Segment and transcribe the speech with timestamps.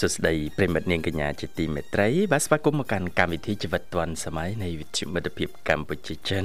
[0.00, 6.44] សុស្ដីប្រិមិត្តនាងកញ្ញាជាទីមេត្រីបាទស្វាគមន៍មកកាន់កម្មវិធីជីវិតឌွန်សម័យនៃវិទ្យុមិត្តភាពកម្ពុជាចិន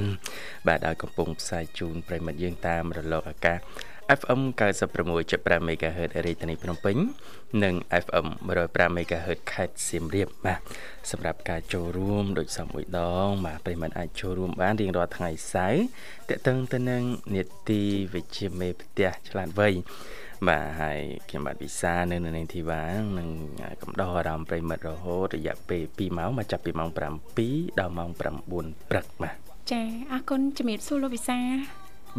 [0.66, 3.58] បាទដែលកំពុងផ្សាយជូនប្រិមិត្តយើងតាមរលកអាកាស
[4.20, 4.40] FM
[4.90, 6.96] 96.5 MHz រាជធានីភ្នំពេញ
[7.64, 7.74] និង
[8.04, 8.26] FM
[8.62, 10.60] 105 MHz ខេត្តសៀមរាបបាទ
[11.10, 15.84] សម្រាប់ការចូលរួមដូចសំមួយដង បាទប្រិមត្តអាចចូលរួមបានរៀងរាល់ថ្ងៃសៅរ៍
[16.28, 17.02] តេតឹងទៅនឹង
[17.36, 17.82] នេតិ
[18.14, 19.68] វិជ្ជាមេផ្ទះឆ្លាតវៃ
[20.48, 22.82] បាទហើយខ្ញុំបាទវិសានៅនៅនាងធីវ៉ា
[23.18, 23.28] នឹង
[23.82, 26.90] កំដរអារម្មណ៍ប្រិមិត្តរហូតរយៈពេល2ម៉ោងមកចាប់ពីម៉ោង
[27.34, 28.20] 7ដល់ម៉ោង9
[28.90, 29.36] ព្រឹកបាទ
[29.72, 31.38] ចាអរគុណជំរាបសួរលោកវិសា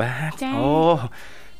[0.02, 0.70] បាទអូ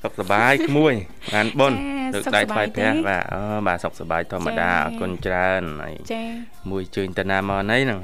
[0.04, 0.94] សុខសប្បាយក្មួយ
[1.34, 1.74] បានបុន
[2.14, 6.24] លើកដៃថ្វាយព្រះបាទអូបាទសុខសប្បាយធម្មតាអរគុណច្រើនហើយចា
[6.72, 8.00] មួយជើញតាណាមកណីហ្នឹង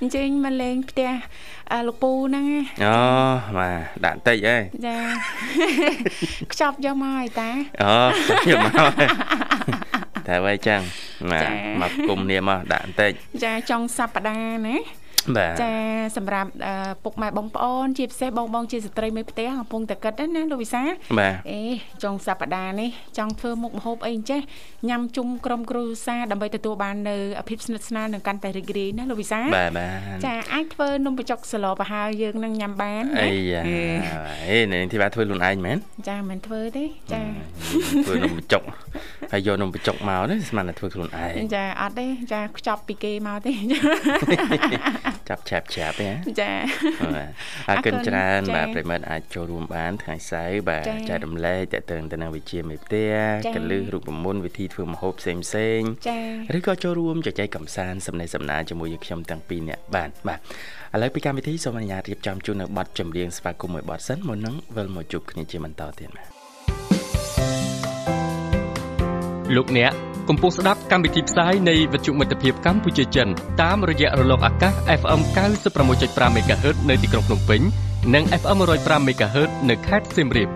[0.00, 1.10] អញ្ជើញមកលេងផ្ទះ
[1.86, 2.46] លោកពូហ្នឹង
[2.84, 2.96] អូ
[3.58, 4.96] បាទដាក់តិចហ៎ចា
[6.52, 7.50] ខ្ចប់យកមកហើយតា
[7.82, 7.96] អូ
[8.48, 8.74] យកមក
[10.28, 10.80] តែໄວចឹង
[11.30, 11.48] បាទ
[11.80, 13.12] មកគុំនាមមកដាក់បន្តិច
[13.44, 14.76] ចាចុងសប្តាហ៍ណា
[15.62, 15.72] ចា
[16.16, 16.50] សម្រាប់
[17.04, 20.82] ពុកម៉ែបងប្អូនជាពិសេសបងបងជាស្ត្រីមេផ្ទះកំពុងតែគិតណាលោកវិសា
[21.50, 21.62] អេ
[22.02, 24.40] ចុងសប្តាហ៍នេះចង់ធ្វើមុខម្ហូបអីចេះ
[24.88, 27.16] ញ៉ាំជុំក្រុមគ្រួសារដើម្បីទទួលបាននៅ
[27.48, 33.62] ភាពស្និទ្ធស្នាលនិងកាន់តែរីករាយណាលោកវិសាបាទបាទចាអាចធ្វើនំបញ្ចុកសឡប្រហើយើងនឹងញ៉ាំបានអីយ៉ា
[34.50, 35.76] អេនេះទីបាទធ្វើខ្លួនឯងមែន
[36.08, 37.22] ចាមិនធ្វើទេចា
[38.06, 38.62] ធ្វើនំបញ្ចុក
[39.32, 43.52] ហើយយកនំបញ្ចុកមកនេះស្មានតែធ្វើខ្លួនឯងចាអត់ទេចាខ្ចប់ពីគេមកទេ
[45.28, 46.08] ចាប់ឆាប់ឆាប់ទេ
[46.40, 46.52] ចា
[47.68, 53.12] អរគុណច្រើនបាទប្រិមិត្តអាចចូលរួមបានថ្ងៃសៅរ៍បាទចែករំលែកតទៅទៅនឹងវិជាមេផ្ទះ
[53.54, 55.80] កលឹះរូបមន្តវិធីធ្វើម្ហូបផ្សេងផ្សេង
[56.56, 60.38] ឬក៏ចូលរួមចែកកំសាន្តសំណេះសំណាលជាមួយយើងខ្ញុំទាំងពីរនាក់បានបាទ
[60.94, 66.26] ឥឡូវពីកម្មវិធីសូមអនុញ្ញាតរៀបចំជូននៅប័ណ្ណចម្រៀងស្វាគមន៍មួយប័ណ្ណសិនមុននឹងវិលមកជួបគ្នាជាបន្តទៀតបាទ
[69.54, 73.28] លោកអ្នក កំពុងស្ដាប់កម្មវិធីផ្សាយនៃវិទ្យុមិត្តភាពកម្ពុជាចិន
[73.62, 75.20] តាមរយៈរលកអាកាស FM
[75.74, 77.60] 96.5 MHz នៅទីក្រុងភ្នំពេញ
[78.14, 80.48] និង FM 105 MHz នៅខេត្តសៀមរាប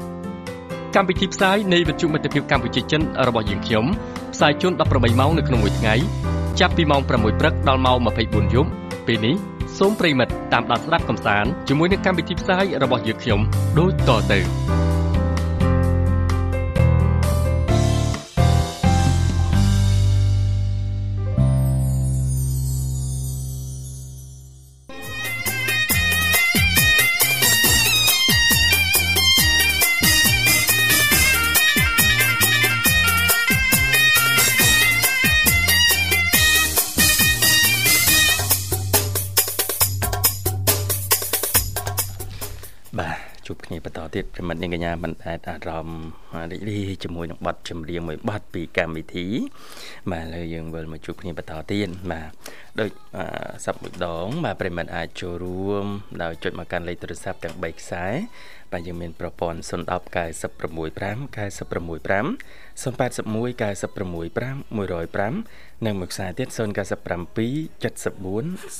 [0.94, 3.84] កម្មវិធីផ្សាយនៃវិទ្យុមិត្តភាពកម្ពុជាចិនរបស់យើងខ្ញុំ
[4.34, 5.94] ផ្សាយជូន18ម៉ោងនៅក្នុងមួយថ្ងៃ
[6.60, 7.96] ចាប់ពីម៉ោង6ព្រឹកដល់ម៉ោង
[8.26, 8.70] 24យប់
[9.06, 9.34] ពេលនេះ
[9.78, 13.40] សូមប្រិមិត្តតាមដានស្ដាប់កំសាន្តជាមួយនឹងកម្មវិធីផ្សាយរបស់យើងខ្ញុំ
[13.78, 14.40] ដូចតទៅ
[44.88, 46.00] ញ្ញាមិនអាចអារម្មណ៍
[46.50, 49.26] រីករាយជាមួយនឹងបទចម្រៀងមួយបទពីកម្មវិធី
[50.10, 52.30] បាទឥឡូវយើងវិលមកជួបគ្នាបន្តទៀតបាទ
[52.80, 52.90] ដូច
[53.64, 55.84] សប្តាហ៍ដងបាទប្រិមិត្តអាចចូលរួម
[56.22, 58.06] ដោយចុចមកកាន់លេខទូរស័ព្ទទាំង3ខ្សែ
[58.72, 62.28] បាទយើងមានប្រព័ន្ធ010 965 965
[62.78, 66.58] 081 965 105និងមួយខ្សែទៀត097 74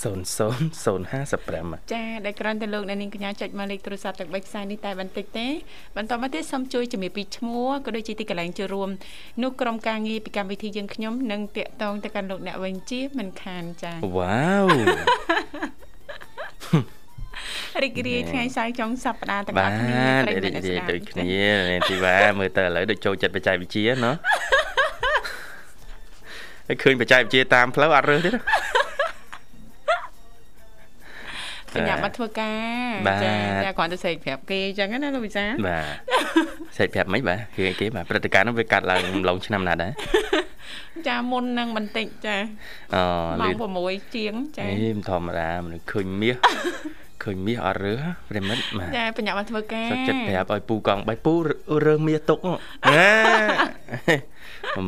[0.03, 1.01] 00
[1.45, 5.49] 055ចាដែលគ្រាន់តែលោកអ្នកនាងកញ្ញាចុចមកលេខទូរស័ព្ទទាំង3ខ្សែនេះតែបន្តិចទេ
[5.97, 8.89] បន្តមកទៀតសូមជួយជំរាបពីឈ្មោះក៏ដូចជាទីកន្លែងចូលរួម
[9.43, 14.67] នោះក្រុមការងារពីកម្មវិធីយើងខ្ញុំនឹងតាក់ទងទៅកាន់លោកអ្នកវិញជាមិនខានចាវ៉ាវ
[17.83, 21.23] រីករាយថ្ងៃសៅរ៍ចុងសប្តាហ៍ទាំងអស់គ្នាប្រិយមិត្តរីករាយដូចគ្នា
[21.89, 24.15] ទីវ៉ាមើលទៅឥឡូវដូចចូលចិត្តបច្ចេកវិទ្យាណោះ
[26.69, 28.31] ហើយឃើញបច្ចេកវិទ្យាតាមផ្លូវអត់រើសទេ
[31.75, 32.53] បញ្ញាបាត់ធ្វើកា
[32.91, 35.85] រចាតែគ្រាន់តែសេកប្រាប់គេអញ្ចឹងណាលោកវិសាបាទ
[36.79, 39.93] សេកប្រាប់មិនបាទគេគេបាទព្រឹត្តិការណ៍នោះវាកាត់ឡើងឡងឆ្នាំណាដែរ
[41.09, 42.37] ចាមុននឹងបន្តិចចា
[42.95, 43.03] អូ
[43.41, 46.37] ម៉ោង6ជាងចាអេធម្មតាមនុស្សឃើញមាស
[47.23, 51.33] ឃើញមាសអត់រើសប្រិមិត្តបាទចាបញ្ញាមកធ្វើការសុខចិត្តប្រាប់ឲ្យពូកង់បៃពូ
[51.87, 53.09] រើសមាសទុកណា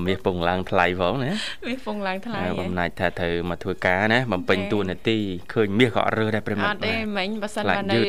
[0.06, 1.32] មាសពងឡើងថ្លៃផងណា
[1.66, 5.18] មាសពងឡើងថ្លៃបំណាច់ថាត្រូវមកធ្វើការណាបំពេញតួនាទី
[5.54, 8.00] ឃើញមាសក៏អត់រើសដែរប្រិមិត្តអត់ទេមិញបើសិនបើនៅ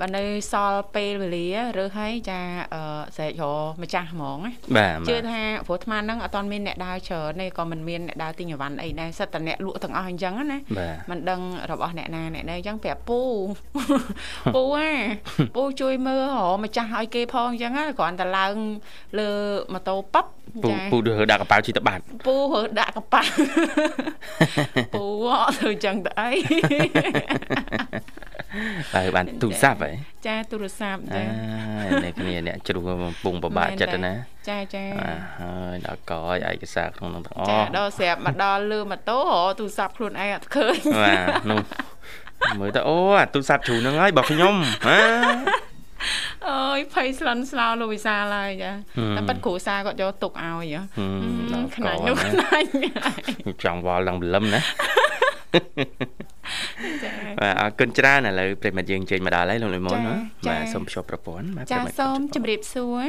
[0.00, 0.22] បើនៅ
[0.52, 1.46] សល់ពេលវេលា
[1.78, 2.40] រើសហើយចា
[3.16, 3.44] ស្រែករ
[3.82, 10.58] ម្ចាស់ហ្មងណាបាទជឿថាព្រោះអាត្មាហ្នឹងអត់ទាន់មានអ្នកដើរច្រើនទេក៏មិនមានអ្នកដើរទិញអីវ៉ាន់អីដែរសិតតែអ្នកលក់ទាំងអស់អញ្ចឹងណា
[11.10, 11.40] មិនដឹង
[11.70, 13.20] របស់អ្នកណាអ្នកណាអញ្ចឹងប្រាប់ពូ
[14.54, 14.92] ពូហ่า
[15.54, 18.54] ពូជួយមើលរម្ចាស់ឲ្យគេផងអញ្ចឹងគ្រាន់តែឡើង
[19.18, 19.30] លើ
[19.72, 20.30] ម៉ូតូប៉ាប់
[20.64, 23.32] ពូពូរើដាក់កប៉ាល់ជីតបាត់ពូរើដាក់កប៉ាល់
[24.94, 26.30] ពូអត់ធ្វើចឹងទៅអី
[28.94, 29.90] ហើយបានទូរស័ព្ទហ៎
[30.26, 31.22] ចាទូរស័ព្ទចា
[32.04, 32.82] នេះគ្នាអ្នកជ្រុះ
[33.24, 34.12] ពងប្របាក់ចិត្តណា
[34.48, 34.84] ចាចា
[35.40, 39.18] ហើយដល់កយឯកសារក្នុងនោះទាំងអស់ចាដល់ស្រាប់មកដល់លើម៉ូតូ
[39.58, 41.60] ទូរស័ព្ទខ្លួនឯងអត់ឃើញបាទនោះ
[42.60, 44.54] មើលទៅអូអាទូរស័ព្ទជ្រូហ្នឹងហើយរបស់ខ្ញុំ
[44.88, 45.00] ហា
[46.48, 48.70] អើយភ័យស្លន់ស្លោលោកវិសាលហើយចា
[49.16, 50.76] តែប៉ិតគ្រូសាគាត់យកទុកឲ្យ
[51.76, 52.68] ខ្នាញ់នោះខ្នាញ់
[53.64, 54.60] ចង់វល់ដល់ព្រលឹមណា
[57.04, 60.14] ចាបាទអរគុណច្រើនឥឡូវប្រិមិត្តយើងជើញមកដល់ហើយលោកលីមុនណា
[60.48, 63.06] បាទសូមភ្ជាប់ប្រព័ន្ធបាទចាសូមជម្រាបសួរ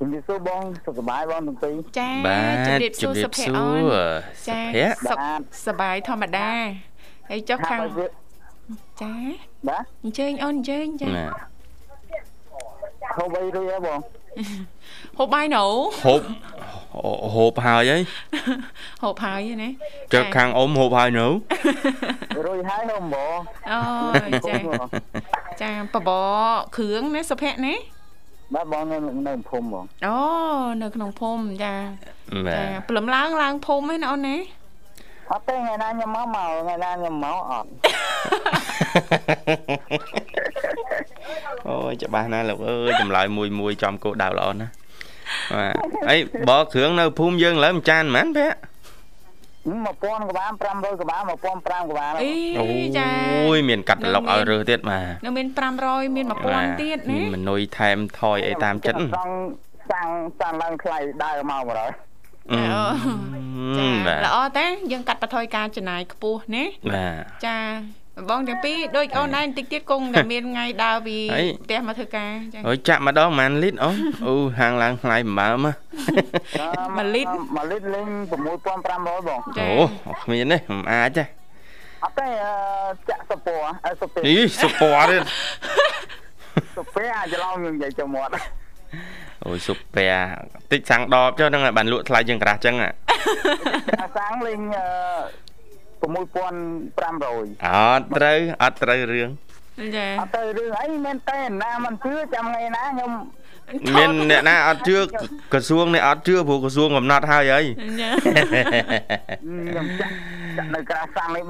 [0.00, 3.80] ជំរាបសួរបងសុខសប្បាយបងទាំងពីរចាជម្រាបសួរសុភ័ក្រអូន
[4.48, 4.60] ចា
[5.10, 5.18] សុខ
[5.66, 6.50] សប្បាយធម្មតា
[7.30, 7.80] ហើយចុះខាង
[9.02, 9.14] ចា
[9.68, 11.08] បាទអញ្ជើញអូនអញ្ជើញចា
[13.16, 14.00] ហូបអីរួចហើយបង
[15.18, 15.64] ហូបបាយនៅ
[16.04, 16.20] ហូប
[17.34, 17.98] ហូបហើយហី
[19.02, 19.70] ហូបហើយណា
[20.12, 21.26] ចុះខាងអ៊ំហូបហើយនៅ
[22.46, 23.38] រួចហើយហូបបង
[23.70, 23.78] អូ
[24.48, 24.56] ចា
[25.62, 26.10] ចាបប
[26.76, 27.74] គ្រឿងណាសុភ័ក្រណា
[28.54, 28.96] បាទបងនៅ
[29.28, 30.16] នៅភូមិបងអូ
[30.82, 31.74] នៅក្នុងភូមិចា
[32.54, 34.36] ចាព្រលឹមឡើងឡើងភូមិហ្នឹងណាអូនណា
[35.30, 37.68] អត់ទេថ្ងៃណាខ្ញុំមកមកថ្ងៃណាខ្ញុំមកអត់
[41.68, 44.72] អូយច្បាស់ណាស់លោកអើយចម្លើយមួយមួយចំគោដៅល្អណាស់
[45.52, 45.74] បាទ
[46.10, 46.16] អី
[46.48, 48.76] បោគ្រឿងនៅភូមិយើងឥឡូវមួយចានហ្មងភ័ក្រ
[49.66, 52.32] 1000ក្បាល500ក្បាល1500ក្បាលអី
[52.98, 55.46] ចាអូយមានកាត់ឡុកឲ្យរើសទៀតបាទនៅមាន
[55.82, 59.30] 500មាន1000ទៀតណាមានមនុយថែមថយអីតាមចិត្តសាំង
[60.40, 62.15] សាំងឡើងថ្លៃដើរមក100
[62.54, 62.62] ចា
[64.24, 67.58] ល្អតាយើងកាត់បន្ថយការចំណាយខ្ពស់ណាបាទចា
[68.30, 71.18] បងទាំងពីរដូចអូនដែរបន្តិចទៀតគង់តែមានថ្ងៃដើរពី
[71.64, 73.96] ផ្ទះមកធ្វើការចាអូយចាក់ម្ដងប៉ុន្មានលីត្រអូន
[74.26, 75.74] អូហាងឡើងថ្លៃបំបើមក
[77.06, 78.06] 1លីត្រ1លីត្រលេង
[78.62, 81.24] 6500បងអូគ្មានទេមិនអាចទេ
[82.04, 82.26] អត់ទេ
[83.08, 83.48] ចាក់សព
[83.84, 84.72] អឺសពេអីសព
[85.10, 85.22] ទៀត
[86.76, 88.32] សពេអាចឡងយើងនិយាយចូលមាត់
[89.44, 90.06] អូយស៊ុបពែ
[90.72, 92.74] តិចសាំងដបចុះហ្នឹងបានលក់ថ្លៃជាងក្រាស់ចឹង
[94.16, 94.60] សាំងលេង
[96.06, 97.68] 6500អ
[97.98, 99.28] ត់ត្រូវអត់ត្រូវរឿង
[99.96, 103.12] ចាអត់ត្រូវរឿងអីមែនតែណាមិនជឿចាំថ្ងៃណាខ្ញុំ
[103.96, 104.96] មានអ្នកណាអត់ជឿ
[105.52, 110.14] ក្រសួងនេះអត់ជឿព្រោះក្រសួងកំណត់ហើយហើយខ្ញុំចាក់
[110.56, 111.44] ចាក់នៅក្រាសាំងនេះ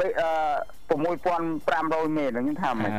[0.90, 2.90] 6500មេខ្ញុំថាមិន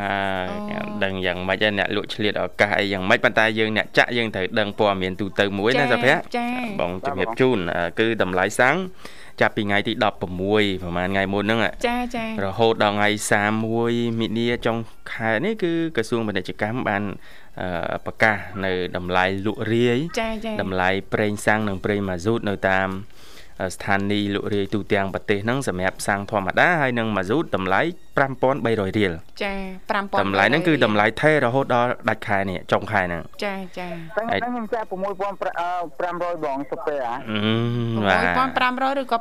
[1.04, 7.58] ដឹងយ៉ាងម៉េចអ្នកលក់ឆ្លៀតឱកាសអីយ៉ាងម៉េចប៉ុន្តែយើងអ្នកចាក់យើងត្រូវដឹងព័ត៌មានទូទៅមួយណាសាភ័ក្របងជំរាបជូន
[8.00, 8.78] គឺតម្លៃសាំង
[9.42, 13.10] ចាប់ពីថ្ងៃទី16ប្រហែលថ្ងៃមុនហ្នឹងចាចារហូតដល់ថ្ងៃ
[13.66, 14.78] 31មិនិនាចុង
[15.12, 17.04] ខែនេះគឺក្រសួងពាណិជ្ជកម្មបាន
[18.06, 20.00] ប្រកាសនៅតម្លៃលក់រាយ
[20.62, 22.90] តម្លៃប្រេងសាំងនិងប្រេងម៉ាស៊ូតនៅតាម
[23.76, 27.82] ស្ថានីយ៍លក់រាយទូទាំងប្រទេសហ្នឹងសម្រាប់សាំងធម្មតាហើយនិងម៉ាស៊ូតតម្លៃ
[28.18, 29.54] 5300រៀលចា
[29.90, 33.88] 5000តម្លៃហ្នឹងគឺតម្លៃថេររហូតដល់ដាច់ខែនេះចុងខែហ្នឹងចាចា
[34.18, 37.16] តែខ្ញុំចាក់6500បងសុពេអា
[38.92, 39.18] 6500ឬក៏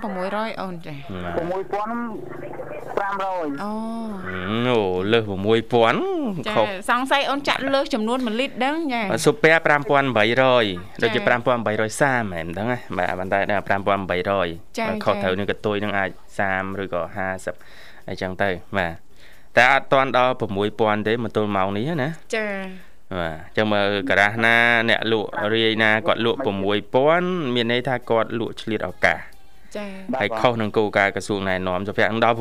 [0.00, 0.94] 5600អូនចា
[3.00, 3.72] 6500អូ
[4.68, 4.78] អូ
[5.12, 5.22] លើស
[5.84, 9.52] 6000ចាសង្ស័យអូនចាក់លើសចំនួន1លីត្រដឹងចាសុពេ
[10.06, 11.20] 5800ដូចជា
[11.76, 13.38] 5830មែនដឹងណាបាទប៉ុន្តែ
[14.18, 16.10] 5800ខុសត្រូវនឹងកតុយនឹងអាច
[16.46, 17.02] 30ឬក៏
[17.56, 18.94] 50អីចឹងទៅបាទ
[19.56, 20.32] តែអត់តាន់ដល់
[20.70, 22.46] 6000ទេមកទល់ម៉ោងនេះណាចា
[23.18, 24.56] បាទអញ្ចឹងមើលការ៉ាស់ណា
[24.90, 26.38] អ្នកលក់រាយណាគាត់លក់
[26.96, 29.20] 6000មានន័យថាគាត់លក់ឆ្លៀតឱកាស
[29.76, 29.84] ចា
[30.20, 32.36] ហើយខុសនឹងគោលការណ៍ក្រសួងណែនាំសុភ័ក្រដល់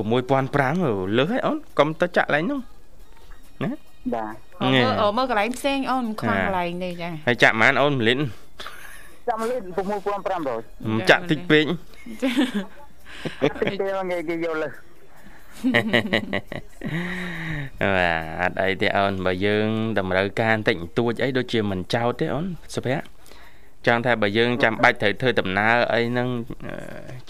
[0.56, 2.60] 6500លើសហើយអូនកុំទៅចាក់ឡើងនោះ
[3.64, 3.72] ណា
[4.14, 8.20] បាទមើលមើលកន្លែងផ្សេងអូនខ្វះកន្លែងនេះចាហើយចាក់ប៉ុន្មានអូនលិន
[9.30, 9.62] ចាំលេខ
[10.30, 11.66] 6500ចាក់តិចពេក
[13.42, 13.76] តិចទេ
[14.12, 14.70] គេគេយកលើ
[17.96, 19.68] បាទអត់អីទេអូនបើយើង
[20.00, 22.46] តម្រូវការបន្តិចបន្តួចអីដូចជាមិនចោតទេអូន
[22.76, 23.19] សុភ័ក្រ
[23.88, 26.28] ចង់ថាបើយើងចាំបាច់ត្រូវធ្វើដំណើរអីហ្នឹង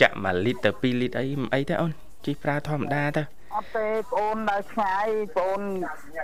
[0.01, 1.91] ចាក់1លីត្រទៅ2លីត្រអីអីទេអូន
[2.25, 3.23] ជិះប្រើធម្មតាទៅ
[3.55, 5.61] អត់ទេបងអូននៅឆ្ងាយបងអូន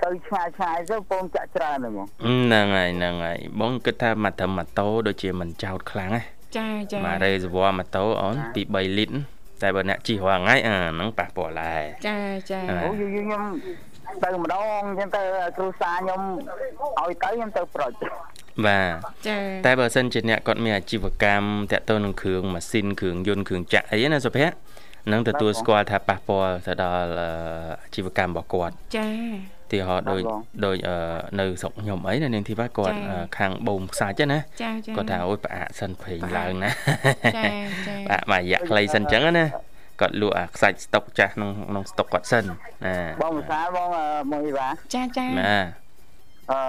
[0.03, 6.24] ទៅឆ្ងាយឆ្ងាយទៅបងចាក់ច្រើនហ្មងហ្នឹងហើយហ្នឹងហើយបងគិតថាមកត្រឹមម៉ូតូដូចជាមិនចោតខ្លាំងណា
[6.58, 9.17] ចាចាមួយរេសវ៉ាម៉ូតូអូនទី3លីត្រ
[9.62, 12.17] តែបើអ្នកជិះរាល់ថ្ងៃអាហ្នឹងប៉ះពាល់ដែរចា
[12.51, 13.44] ចាអូយខ្ញុំ
[14.24, 15.22] ទៅម្ដងអញ្ចឹងទៅ
[15.58, 16.22] គ្រូសាខ្ញុំ
[17.00, 17.91] ឲ្យទៅខ្ញុំទៅប្រុច
[18.65, 18.93] បាទ
[19.27, 24.55] ចាតែបើសិនជាអ្នកគាត់មានអាជីវកម្មតាក់ទងនឹងគ្រឿងម៉ាស៊ីនគ្រឿងយន្តគ្រឿងចក្រអីណាសុភ័ក្រ
[25.12, 27.09] នឹងទទួលស្គាល់ថាប៉ះពាល់ទៅដល់
[27.83, 29.07] អាជីវកម្មរបស់គាត់ចា
[29.71, 30.21] ទីហោដូច
[30.65, 30.77] ដូច
[31.39, 32.95] នៅស្រុកខ្ញុំអីនៅនាងធីវ៉ាគាត់
[33.38, 34.39] ខាងបូមខ្សាច់ណា
[34.95, 36.69] គាត់ថាអូយផ្អាកសិនព្រេងឡើងណា
[37.38, 37.43] ចា
[37.88, 39.45] ចាផ្អាកមួយរយៈខ្លីសិនអញ្ចឹងណា
[40.01, 42.43] គាត់លក់អាខ្សាច់ស្តុកចាស់ក្នុងក្នុងស្តុកគាត់សិន
[42.85, 43.88] ណាបងវិសាលបង
[44.31, 45.57] មកអីវ៉ាចាចាណា
[46.51, 46.59] អឺ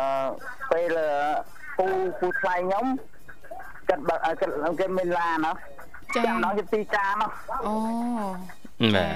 [0.73, 0.99] ពេល
[1.77, 1.87] ពូ
[2.21, 2.87] ពូថ្លៃខ្ញុំ
[3.89, 5.53] គាត់បើគាត់គេមានឡានណា
[6.17, 7.31] ចាដល់ជាទីការនោះ
[7.67, 7.75] អូ
[8.95, 9.15] បាទ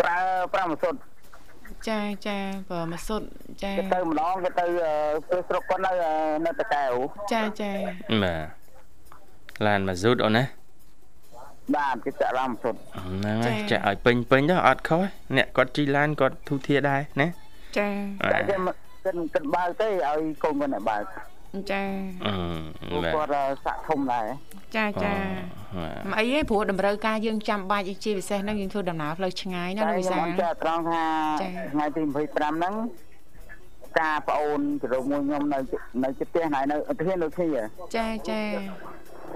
[0.00, 0.16] ប្រើ
[0.52, 0.94] ប្រើម៉ាសុត
[1.88, 2.38] ចាចា
[2.70, 3.22] បើម៉ាសុត
[3.62, 5.92] ចាគេទៅម្ដងគេទៅធ្វើស្រុកគាត់នៅ
[6.46, 6.92] នៅតកែវ
[7.32, 7.70] ចាចា
[8.22, 10.44] បាទឡានម៉ាស៊ូតអូនណា
[11.76, 15.02] បាទគេចាក់ឡានម៉ាស៊ូតហ្នឹងហើយចាក់ឲ្យពេញពេញទៅអត់ខុស
[15.36, 17.28] អ្នកគាត់ជីឡានគាត់ធូធាដែរណា
[17.78, 17.88] ចា
[18.32, 18.56] គេគេ
[19.34, 21.04] គាត់បើកទៅឲ្យកូនគាត់បើក
[21.70, 21.82] ចា
[22.26, 24.26] អឺគាត់សាក់ធំដែរ
[24.76, 25.12] ចាចា
[26.10, 31.04] មិនអីទេព្រោះតម្រូវការយើងចាំបាច់ជាពិសេសហ្នឹងយើងធ្វើដំណើរផ្លូវឆ្ងាយណាលោកវិសាចាត្រង់ថា
[31.72, 32.74] ថ្ងៃទី25ហ្នឹង
[34.00, 35.58] ការប្អូនជ្រុំមួយខ្ញុំនៅ
[36.04, 37.48] នៅជិតផ្ទះហើយនៅផ្ទះនៅគ្នា
[37.96, 38.42] ចាចា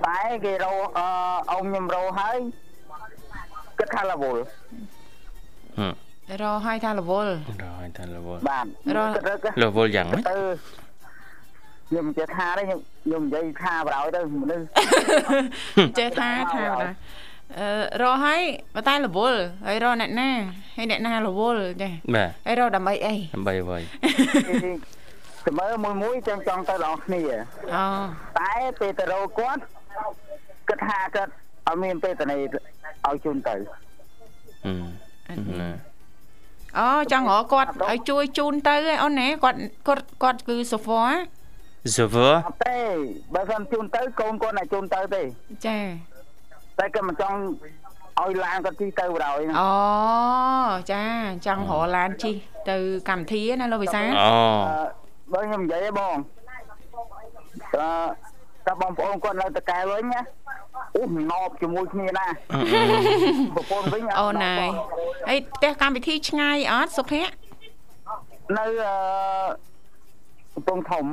[0.07, 1.01] តែគេរោអ
[1.51, 2.37] អ៊ំខ្ញុំរោហើយ
[3.79, 4.43] គិតថារវល់
[6.43, 7.33] រោហើយថារវល់
[7.63, 8.67] រោហើយថារវល់បាទ
[9.63, 10.37] រវល់យ៉ាងម៉េចទៅ
[11.89, 14.65] ខ្ញុំចេះថាទេខ្ញុំខ្ញុំនិយាយថាបរោយទៅមនុស្ស
[15.99, 16.91] ចេះថាថាណា
[17.59, 17.69] អឺ
[18.03, 18.41] រកហើយ
[18.75, 20.31] បើតែរវល់ហើយរកអ្នកណា
[20.77, 23.79] ហើយអ្នកណារវល់ចាបាទហើយរកដើម្បីអីដើម្បីអ្វី
[25.47, 27.21] ស្មើមួយមួយចឹងចង់ទៅដល់គ្នា
[27.75, 27.85] អូ
[28.39, 29.63] តែពេលទៅរកគាត់
[30.69, 31.33] គិតថាគាត់
[31.67, 33.55] អត់មានពេលទៅឲ្យជូនទៅ
[34.67, 34.73] អឺ
[36.79, 41.05] អូចង់រកគាត់ឲ្យជួយជូនទៅអូនណាគាត់គាត់គាត់គឺសូហ្វា
[41.97, 42.79] server អត់ទេ
[43.35, 45.23] បើមិនជូនទៅកូនគាត់ឲ្យជូនទៅទេ
[45.67, 45.79] ចា
[46.79, 47.39] តែគាត់មិនចង់
[48.21, 49.71] ឲ្យឡានគាត់ជិះទៅបរយអូ
[50.93, 51.03] ចា
[51.47, 52.35] ចង់រកឡានជិះ
[52.71, 52.77] ទៅ
[53.09, 54.33] កម្មវិធីណាលោកវិសាអូ
[55.33, 56.15] បើខ្ញុំនិយាយទេបង
[57.75, 57.91] តើ
[58.67, 60.21] តើបងប្អូនគាត់នៅតកែវិញណា
[60.97, 62.27] អូណប់ជាមួយគ្នាណា
[63.55, 64.69] ប្រពន្ធវិញអូនណាយ
[65.29, 67.33] ហើយផ្ទះកម្មវិធីឆ្ងាយអត់សុភ័ក្រ
[68.59, 68.95] នៅអឺ
[70.55, 71.05] កំពង់ធំ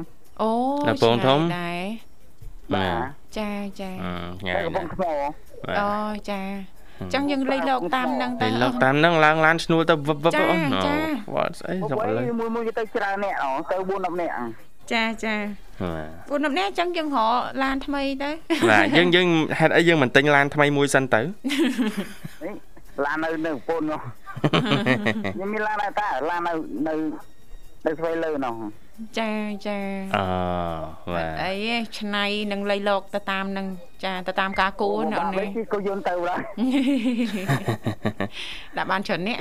[0.41, 0.51] អូ
[0.87, 1.81] នៅពងធំដែរ
[2.73, 2.97] បាទ
[3.37, 3.49] ចា
[3.81, 3.91] ចា
[4.47, 5.03] ញ៉ាំកំពង់ថ្ម
[5.79, 5.89] អូ
[6.31, 6.41] ចា
[7.13, 10.59] ចឹងយើងលេខលោកតាមនឹងទៅលេខលោកតាមនឹងឡើងឡានឈ្នួលទៅវឹបវឹបអូន
[11.35, 14.35] វត្តស្អីសុំឥឡូវមួយមួយទៅច្រើនអ្នកអូទៅ4 10នាក់
[14.93, 15.35] ចាចា
[15.79, 18.31] 4 10នាក់ចឹងយើងរកឡានថ្មីទៅ
[18.69, 19.27] បាទយើងយើង
[19.59, 21.21] ហេតុអីយើងមិនទិញឡានថ្មីមួយសិនទៅ
[23.05, 23.99] ឡាននៅនៅប្រពន្ធនោះ
[25.35, 26.53] ខ្ញុំមានឡានដែរតាឡាននៅ
[26.87, 26.93] នៅ
[27.85, 28.55] នៅស្វ័យលើនោះ
[29.19, 29.31] ចា
[29.67, 29.79] ចា
[30.15, 30.25] អឺ
[31.13, 31.53] បាទអី
[31.99, 33.67] ឆ្នៃនឹងលៃលោកទៅតាមនឹង
[34.03, 36.39] ចាទៅតាមការគួរណានេះក៏យន្តទៅហើយ
[38.77, 39.37] ដាក់បានច្រើននេះ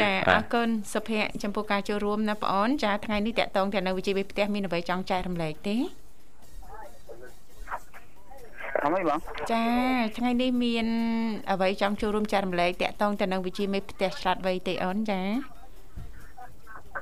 [0.00, 5.76] ចាអរគុណសុភ័ក្រចំពោះការចូលរួមណាបងអូនចាថ្ងៃនេះតកតងតែនៅវិជ័យវិផ្ទះមានអ្វីចង់ចែករំលែកទេ
[8.84, 9.18] អមបង
[9.52, 9.64] ចា
[10.18, 10.86] ថ្ងៃនេះមាន
[11.52, 15.20] អ្វីចង់ចូលរួមចែករំលែកតកតងទៅនឹងវិជ័យមេផ្ទះឆ្លាតវៃទេអូនចា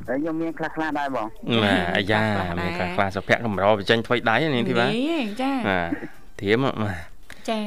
[0.09, 1.27] ហើយខ្ញុំមានខ្លះខ្លះដែរបង
[1.65, 2.21] បាទអាយ៉ា
[2.63, 4.91] មានខ្លះខ្លះសុភ័ក្រកម្របញ្ចេញថ្មីដៃនេះទីបាទ
[5.43, 5.89] ចាបាទ
[6.41, 6.99] ធៀមបាទ
[7.51, 7.61] ចា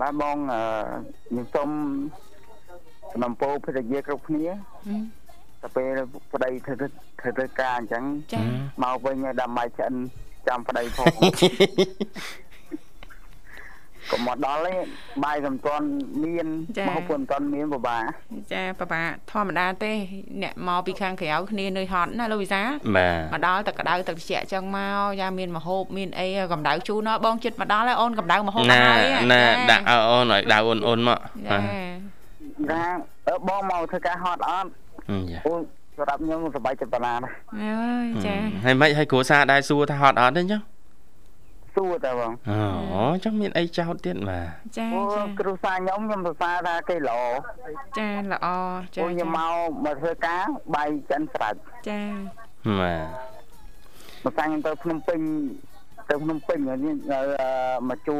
[0.00, 1.68] បាទបងខ្ញុំសូម
[3.22, 4.46] សំពោភរិយាគ្រប់គ្នា
[5.62, 5.98] តែពេល
[6.32, 6.74] ប្តីធ្វើ
[7.20, 8.04] ធ្វើធ្វើការអញ្ចឹង
[8.82, 9.94] មកវិញដើម្បីឆ្អិន
[10.48, 11.12] ចាំប្តីផង
[14.10, 14.76] ក៏មកដល់ឯង
[15.24, 15.86] បាយក៏មិនទាន់
[16.24, 16.46] មាន
[16.88, 17.98] មកពុនមិនទាន់មានបបា
[18.52, 19.92] ចាបបាធម្មតាទេ
[20.42, 22.62] អ្នកមកពីខាងក្រៅគ្នានៅហត់ណាលោកវិសា
[22.96, 29.00] បាទមកដល់តែក្តៅទឹកត្រជាក់ចឹងមកយ៉ាមានមហូបមានអីកម្ដៅជូនណាបងចិត្តមកដល់ហើយអូនកម្ដៅមហូបហើយ
[29.32, 31.18] ណាដាក់ឲ្យអូនឲ្យដៅអូនអូនមក
[31.48, 31.58] ចា
[32.70, 32.82] ណា
[33.48, 34.68] បងមកធ្វើការហត់អត់
[35.46, 35.54] អូ
[35.96, 37.14] សម្រាប់ខ្ញុំសប្បាយចិត្តប៉ុណ្ណា
[37.62, 38.34] អើយចា
[38.64, 40.62] ហើយមិនឲ្យគ្រួសារដែរសួរថាហត់អត់ទេអញ្ចឹង
[41.74, 44.46] សួរតើបងអូចឹងមានអីចោតទៀតបាទ
[44.78, 47.20] ចាចាគ្រូសាខ្ញុំខ្ញុំសរសើរថាគេល្អ
[47.98, 48.46] ចាល្អ
[48.96, 49.54] ចាខ្ញុំមក
[49.84, 50.42] មកធ្វើការ
[50.74, 52.00] បាយចិនស្រាច់ចា
[52.80, 53.06] បាទ
[54.24, 55.20] មកសាំងទៅភ្នំពេញ
[56.10, 56.58] ទៅភ្នំពេញ
[57.88, 58.16] មកជួ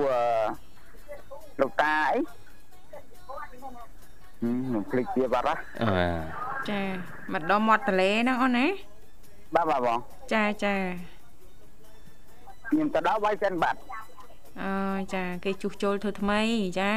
[1.61, 2.19] លោកតាអី
[4.41, 5.57] ខ្ញុំភ្លេចទៀតបាត់ហ៎
[6.71, 6.81] ចា
[7.33, 8.67] មកដល់មាត់ទន្លេហ្នឹងអូនណា
[9.55, 9.99] បាទបាទបង
[10.33, 10.75] ចាចា
[12.69, 13.79] ខ្ញុំទៅដល់វាយចិនបាត់
[14.63, 14.73] អើ
[15.15, 16.41] ចាគេជួសជុលធ្វើថ្មី
[16.81, 16.93] ចា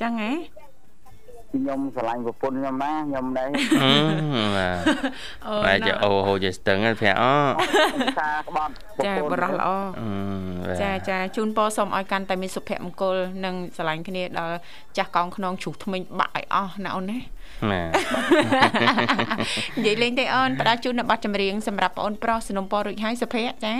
[0.00, 0.32] ចឹងហ៎
[1.52, 3.48] ខ្ញុំស្រឡាញ់ប្រពន្ធខ្ញុំណាខ្ញុំដែរ
[4.56, 4.76] បាទ
[5.46, 7.32] អូបាទចាអូហូជាស្ទឹងប្រាក់អូ
[8.18, 8.72] សាក្បត់
[9.06, 9.68] ចាបរោះល្អ
[10.82, 14.56] ចាចាជូនពរសូមឲ្យកាន់តែមានសុភមង្គលនិងស្រឡាញ់គ្នាដល់
[14.96, 17.18] ចាស់កងខ្នងជ្រុះថ្មិញបាក់ឲ្យអស់ណាអូនណា
[17.72, 17.82] ណា
[19.76, 23.74] និយាយលេងទេអូនផ្ដល់ជូននៅប័ណ្ណចម្រៀងសម្រាប់បងអូនប្រុសสนុំពររួចហើយសុភ័ក្រចា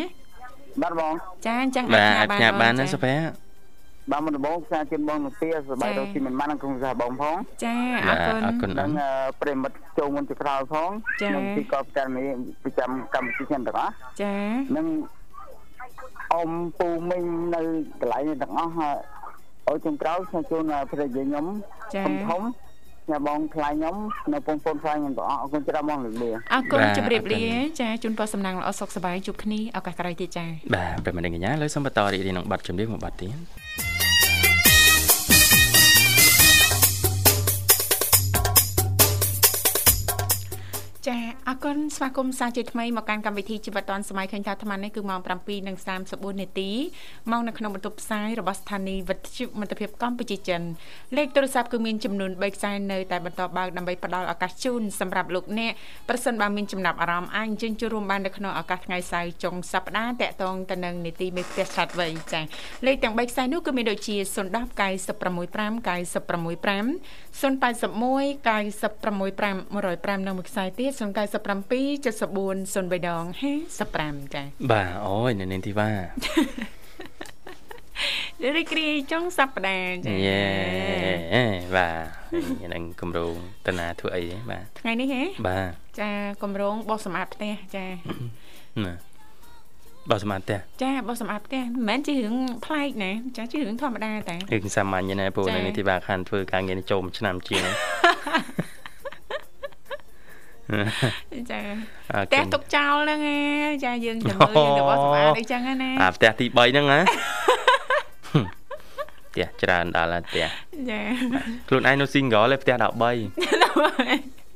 [0.83, 1.12] បាទបង
[1.47, 1.85] ចាអញ្ចឹង
[2.19, 3.50] អាចផ្ញើបានបានណាសុភ័ក្រ
[4.11, 8.91] បាទមុនដំបូងផ្សាយជូនបងនាទីសប្បាយរកទីមិនបានក្នុងក្រុមសាបងផងចាអរគុណអរគុណនិង
[9.41, 10.91] ប្រិមិត្តចូលមុនទៅក្រោយផង
[11.35, 12.29] និងទីកបចាន់នេះ
[12.62, 14.35] ប្រចាំកម្មវិធីខ្ញុំទាំងអស់ចា
[14.77, 14.87] និង
[16.33, 17.25] អ៊ំពូមីង
[17.55, 17.61] នៅ
[18.00, 18.75] កន្លែងនេះទាំងអស់
[19.69, 21.47] អូចុងក្រោយខ្ញុំជូនភរិយាខ្ញុំ
[22.05, 22.43] ធំធំ
[23.09, 23.97] ញ៉ាបងខ្លាញ់ខ្ញុំ
[24.33, 27.45] នៅពងពូនខ្លាញ់ខ្ញុំទាំងអស់អរគុណច្រើនបងលោកលាអរគុណជម្រាបលា
[27.80, 34.10] ចាជូនពរសំណាងល្អសុខសប្បាយជួបគ្នាឱកាសក្រោយទៀតចាបាទប្រិមត្តកញ្ញាលើសូមបន្តរីករាយនឹងប័ណ្ណចម្រៀងមួយប័ណ្ណទៀត
[41.49, 45.21] អរគុណស្វាគមន៍សាជាថ្មីមកកាន់កម្មវិធីជីវិតឌွန်សម័យឃើញថាអាត្មានេះគឺម៉ោង
[45.81, 46.71] 7:34នាទី
[47.31, 50.63] មកនៅក្នុងបន្ទប់ផ្សាយរបស់ស្ថានីយ៍វិទ្យុមិត្តភាពកម្ពុជាចិន
[51.17, 55.73] លេខទូរស័ព្ទគឺមានចំនួន3ខ្សែនៅតែបន្តបើកដើម្បីផ្ដល់ឱកាសជូនសម្រាប់លោកអ្នក
[56.09, 62.41] ប្រសិនបើមានចំណាប់អារម្មណ៍អាចអញ្ជើញចូលរួមបាននៅក្នុងឱកាសថ្ងៃសៅរ៍ចុងសប្តាហ៍តាក់ទងទៅនឹងនីតិមេផ្ទះឆាត់វៃចា
[62.87, 66.91] លេខទាំង3ខ្សែនោះគឺមានដូចជា010 965 965
[67.41, 70.91] 081 965 105និងមួយខ្សែទៀត
[71.33, 73.25] 097 74 03ដង
[73.79, 75.91] 55ចាបាទអូយនៅនាងធីវ៉ា
[78.57, 80.41] រីករាយចុងសប្តាហ៍ចាយេ
[81.77, 81.89] បា
[82.63, 83.35] ទនឹងគម្រោង
[83.67, 85.71] តាណាធ្វើអីទេបាទថ្ងៃនេះហ៎បាទ
[86.01, 86.11] ចា
[86.43, 87.87] គម្រោងបោះសម្អាតផ្ទះចា
[88.85, 88.95] ណា
[90.11, 97.65] បោះសម្អាតផ្ទះចាបោះសម្អាតផ្ទះមិនមែនជារឿងប្លែកណាចាជារឿងធម្មតាតែរឿងសាមញ្ញណាពូនៅនេះទីបាខានធ្វើការងារចូលមួយឆ្នាំជាង
[101.50, 101.61] ចា
[102.26, 103.37] ផ្ទះទុកចោលហ្នឹងឯ
[103.71, 107.00] ងចាយើងទៅមើលយើងទៅបោះសម្អាតអីចឹងណាអាផ្ទះទី3ហ្នឹងណា
[109.30, 110.47] ផ្ទះច្រើនដល់ហើយផ្ទះ
[110.91, 111.00] ចា
[111.69, 114.50] ខ្លួនឯងនៅ single ឯផ្ទះ13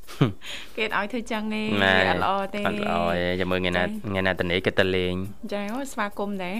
[0.77, 1.63] គេឲ្យធ្វើចឹងទេ
[2.09, 5.15] អត់ល្អទេអត់ល្អទេចាំមើលថ្ងៃណាថ្ងៃណាតនេគេទៅលេង
[5.53, 6.57] ចាអូស្វាគមន៍ដែរ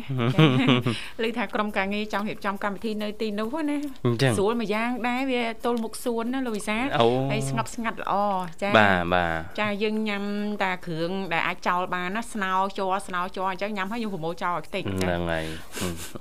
[1.25, 3.77] ឮថាក្រុមការងារចង់រៀបចំកម្មវិធីនៅទីនោះណា
[4.39, 6.79] ស្រួលមួយយ៉ាងដែរវាទល់មុខសួនណាលោកវិសា
[7.31, 8.15] ហើយស្ងប់ស្ងាត់ល្អ
[8.63, 10.25] ចាបាទបាទចាយើងញ៉ាំ
[10.63, 15.45] តាគ្រឿងដែលអាចចោលបានណាស្នោជ័រស្នោជ័រអញ្ចឹងញ៉ាំហើយយើងប្រមូលចោលឲ្យខ្ទេចហ្នឹងហើយ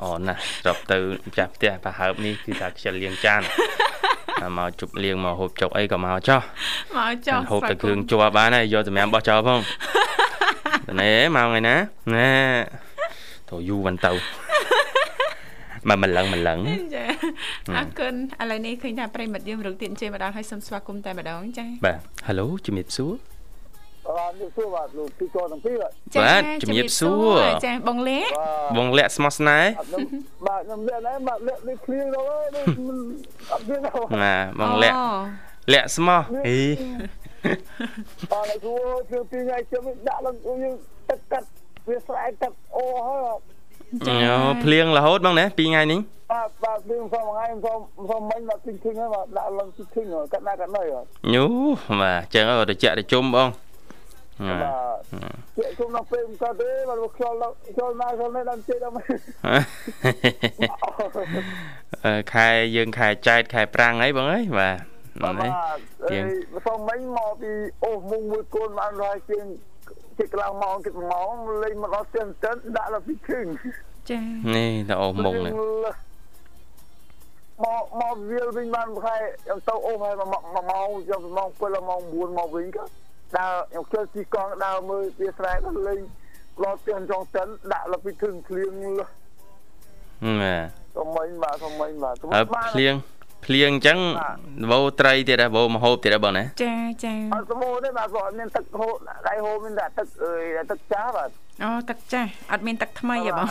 [0.02, 3.42] អូណាស់ស្របទៅម្ចាស់ផ្ទះប្រហើបនេះគឺថាខ្ជិលលៀងចាន
[4.58, 6.42] មកជប់លៀងមកហូបចុកអីក៏មកចោះ
[6.98, 9.60] មកចោះហូបតែគ្រឿងជាប់បានហើយយកសម្រាប់បោះចោលផង
[11.00, 11.76] ណែមកថ្ងៃណា
[12.16, 12.30] ណែ
[13.50, 14.12] ទៅយូរវិញទៅ
[15.90, 16.60] មកម្លឹងម្លឹង
[16.96, 17.06] ចា
[17.78, 23.33] អរគុណឥឡូវនេះឃើញថាប្រិមិត្តយើងរកទៀតជិះមកដល់ហើយសូមស្វាគមន៍តែម្ដងចាបាទ Halo ជំរាបសួរ
[24.18, 28.32] អរជំរាបសួរបាទលោកទីកោទាំងពីរបាទជំរាបសួរចាបងលាក់
[28.78, 29.70] បងលាក់ស្មោះស្នេហ៍
[30.48, 32.22] បាទខ្ញុំលាក់ដែរបាទលាក់នេះឃ្លៀងទៅ
[32.56, 32.66] នេះ
[33.52, 33.80] អត់មាន
[34.24, 34.96] ណាបងលាក់
[35.74, 36.60] លាក់ស្មោះអី
[38.34, 40.76] អរគួរគឺពីថ្ងៃជុំដាក់ឡើងយើង
[41.10, 41.48] ទឹកកាត់
[41.90, 46.00] វាស្រែកទឹកអូហើយអូភ្លៀងរហូតបងណាពីថ្ងៃនេះ
[46.32, 50.84] បាទបាទភ្លៀងផងថ្ងៃខ្ញុំសុំមិញមកទិញឃើញហើយបាទដាក់ឡើងទិញឃើញកាត់ណាកាត់ណី
[51.34, 51.44] ញូ
[52.02, 53.48] បាទអញ្ចឹងទៅចាក់ទៅជុំបង
[54.40, 55.04] បាទ
[55.58, 57.38] ជាគុំដល់ពេលក៏ទេបាទខ្យល់
[57.76, 58.94] ខ្យល់ណាខ្យល់នេះដល់ជិះដល់
[62.34, 64.78] ខែយើងខែចែកខែប្រាំងអីបងអើយបាទ
[65.24, 65.78] បាទ
[66.12, 66.24] ជាង
[66.66, 67.52] សុំមិញមកពី
[67.84, 69.46] អូសមុងមួយកូនបានរយជាង
[70.18, 71.32] ជិះកន្លងម៉ោងគិតម៉ោង
[71.64, 73.46] លេងមកដល់ស្ទើរស្ទើរដាក់ដល់ពីខឹង
[74.10, 74.22] ចា
[74.56, 75.54] នេះទៅអូសមុងនេះ
[77.64, 82.84] មកមកវាលវិញបានខែខ្ញុំទៅអូសហើយមកម៉ោងយកម៉ោង7ម៉ោង9មកវិញក៏
[83.38, 86.00] ដើរខ្ញុំចូលទីកងដើរមើលវាស្រែក៏លេង
[86.64, 90.56] ឡតទៀនចងតិនដាក់លពីធឹងភ្លៀងលឺណា
[90.96, 92.16] សុំមិញបាទសុំមិញបាទ
[92.74, 92.96] ភ្លៀង
[93.46, 94.00] ភ្លៀងអញ្ចឹង
[94.72, 98.94] វោត្រីទៀតដែរវោមហូបទៀតដែរបងណាចាចាអត់សមូទេបាទគាត់មានទឹកហូប
[99.28, 101.30] ដៃហូបមានតែទឹកអើយទឹកចាស់បាទ
[101.64, 103.48] អូទឹកចាស់អត់មានទឹកថ្មីហ៎បង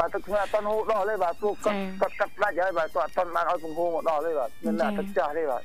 [0.00, 5.62] បាទទឹកថ្មីអត់តន់ហូបដល់ទេបាទព្រោះគាត់គាត់កាត់ផ្ដាច់ហើយបាទគាត់អត់តន់បានឲ្យពងហូបមកដល់ទេបាទមានតែទឹកចាស់ទេបាទ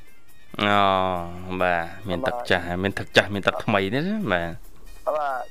[0.61, 3.99] អូបាទមានទឹកចាស់មានទឹកចាស់មានទឹកថ្មីទេ
[4.31, 4.51] បាទ
[5.17, 5.43] បាទ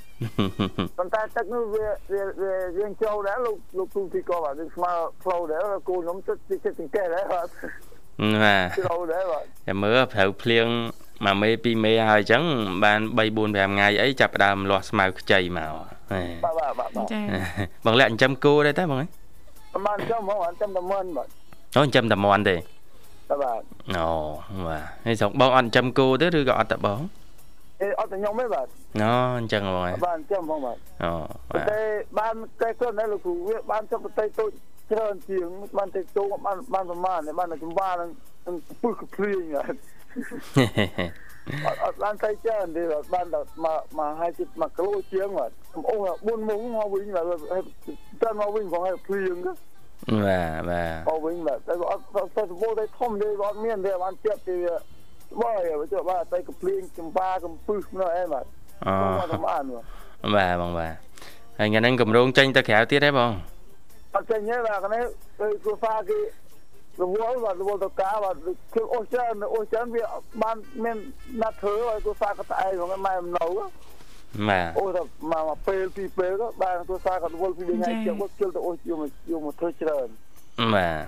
[0.99, 4.92] ប៉ុន្តែទឹកនោះវាវាវាយើងចូលដែរលោកលោកគ្រូទីក៏បាទយើងស្មើ
[5.23, 7.47] ផ្លូវដែរគូខ្ញុំទឹកទីចិត្តចង្កេះដែរបាទ
[8.42, 10.66] បាទផ្លូវដែរបាទតែមើលប្រៅភ្លៀង
[11.25, 12.42] មួយមេពីរមេហើយអញ្ចឹង
[12.85, 15.71] បាន3 4 5ថ្ងៃអីចាប់ដើមលាស់ស្មៅខ្ចីមក
[16.45, 16.90] បាទបាទបាទ
[17.85, 19.05] បងលាក់ចិញ្ចឹមគោដែរតើបងប
[19.75, 21.29] ប្រហែលចាំហ្មងចាំតែមន់បាទ
[21.77, 22.57] អូចាំតែមន់ទេ
[23.43, 23.61] បាទ
[23.97, 24.09] អូ
[24.67, 27.01] បាទហើយស្រុកបងអត់ចាំគោទេឬក៏អត់តែបង
[27.83, 28.67] អេអត់តែខ្ញុំទេបាទ
[29.03, 31.81] អូអញ្ចឹងហ្មងបាទចាំហ្មងបាទអូតែ
[32.19, 34.51] បានតែគាត់នៅលោកគ្រូវាបានចុះប្រទេសតូច
[34.91, 38.11] ច្រើនជាងបានទៅចូលបានបានប្រមាណបានតែចម្បានឹង
[38.83, 39.75] ពុះកភ្លៀងបាទ
[41.67, 42.83] អត់អត់បានទៅច្រើនទេ
[43.15, 45.51] បានតែមកមកឲ្យជិត1គីឡូជាងបាទ
[45.91, 47.27] អូ4មុងមកវិញបាទ
[48.23, 49.37] តែមកវិញផងឲ្យភ្លៀង
[50.26, 52.02] បាទបាទមកវិញបាទតែអត់
[52.37, 54.56] ទៅសបោតែធំទេអត់មានទេបានជិតទេ
[55.40, 58.44] បើទៅចុះបាទទៅកំភ្លៀងចំបាកំពឹសនៅអីបាទ
[58.87, 60.94] អូបាទបងបាទ
[61.59, 63.30] ហើយថ្ងៃហ្នឹងកម្រងចេញទៅក្រៅទៀតទេបង
[64.14, 65.00] អត់ចេញទេបាទគ្នា
[65.40, 66.18] ទៅគ្រូសាគេ
[67.00, 68.37] រវល់បាទរវល់ទៅការបាទ
[68.74, 70.04] គឺអូសច្រើនអូសច្រើនវា
[70.42, 70.96] បានមាន
[71.42, 73.46] ណាត់ធ្វើឲ្យគ្រូសាក៏តែឯងហ្នឹងម៉ែមិននៅ
[74.49, 80.09] បាទអូទៅមកពេលពីរពេលក៏បានគ្រួសារក៏រវល់ពីថ្ងៃជិះមកជិលទៅអូសយកមកយកមកធ្វើច្រើន
[80.75, 81.05] បាទ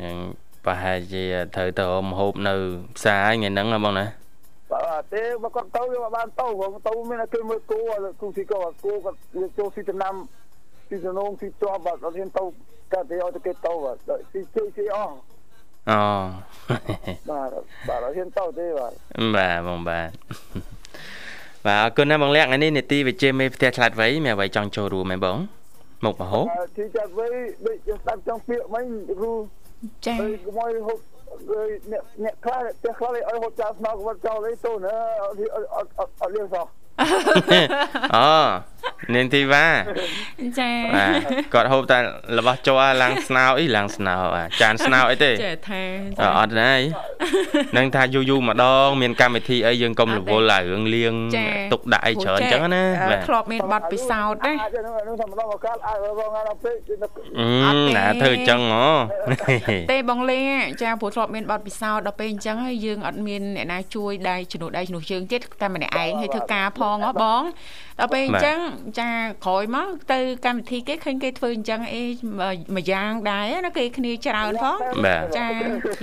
[0.00, 0.16] យ៉ាង
[0.64, 2.54] ប្រហែលជាត្រូវទៅមហូបនៅ
[2.96, 4.06] ផ្សារថ្ងៃហ្នឹងហ៎បងណា
[4.72, 7.78] បាទទេបើគាត់ទៅវាបានទៅព្រោះទៅមានគេមើលគោ
[8.20, 9.18] គូស៊ីគោគោគាត់
[9.58, 10.14] ចូលស៊ីចំណាំ
[10.88, 12.44] ស៊ីសំណងស៊ីជាប់បាទអត់ហ៊ានទៅ
[12.92, 13.96] កាត់ទេឲ្យទៅគេទៅបាទ
[14.30, 15.14] ស៊ីជិះស៊ីអស់
[15.90, 16.00] អូ
[17.30, 17.48] បាទ
[17.88, 18.92] បាទអត់ហ៊ានទៅទេបាទ
[19.36, 20.10] បាទបងបាទ
[21.66, 25.38] បាទអរគុណណាបងលក្ខថ្ងៃនេះនេតិវិជាមេផ្ទះឆ្លាតវៃមានអ្វីចង់ចូលរួមមែនបង
[26.04, 26.40] មុខមហោ
[26.76, 27.26] ទីចាត់វៃ
[27.66, 29.32] ដូចស្ដាប់ចង់ពាក្យមិញគ្រូ
[30.06, 30.98] ចា៎កុំឲ្យហូប
[31.90, 34.94] អ្នកអ្នកខ្លះផ្ទះខ្លះឲ្យហូបចោលស្នោគាត់ចោលអីទៅណា
[35.76, 36.66] អត់អត់លៀងសោះ
[38.16, 38.30] អូ
[39.14, 39.66] នាងធីវ៉ា
[40.58, 40.70] ចា
[41.54, 41.98] គាត់ហូបតែ
[42.38, 44.16] របស់ជ័រឡើងស្នោអីឡើងស្នោ
[44.62, 45.82] ចានស្នោអីទេចាថា
[46.38, 46.72] អត់ទេ
[47.76, 51.14] នឹងថាយូរយូរម្ដងមានកម្មវិធីអីយើងកុំរវល់ឲ្យរឿងលៀង
[51.72, 54.52] ទុកដាក់អីច្រើនអញ្ចឹងណាបាទធ្លាប់មានប័ណ្ណពិសោធន៍ណា
[55.06, 56.76] នឹងតែម្ដងមកកាត់ឲ្យរងដល់ពេក
[57.38, 60.40] អឺណាធ្វើអញ្ចឹងហ៎ទេបងលេ
[60.82, 67.42] ចាព្រោះធ្លាប់មានប័ណ្ណពិសោធន៍ដល់ពេលអញ្ចឹងហើយយើងអត់មានអ្នកណាជួយដៃជំនួសដៃជំនួសជើងទៀតតែម្នាក់ឯងឲ្យធ្វើការផងហ៎បង
[68.00, 68.58] ដល់ពេលអញ្ចឹង
[69.00, 69.10] ចា
[69.46, 72.02] ក្រោយមកទៅកម្មវិធីគេឃើញគេធ្វើអញ្ចឹងអី
[72.74, 74.76] មួយយ៉ាងដែរណាគេគ្នាច្រើនផង
[75.36, 75.46] ចា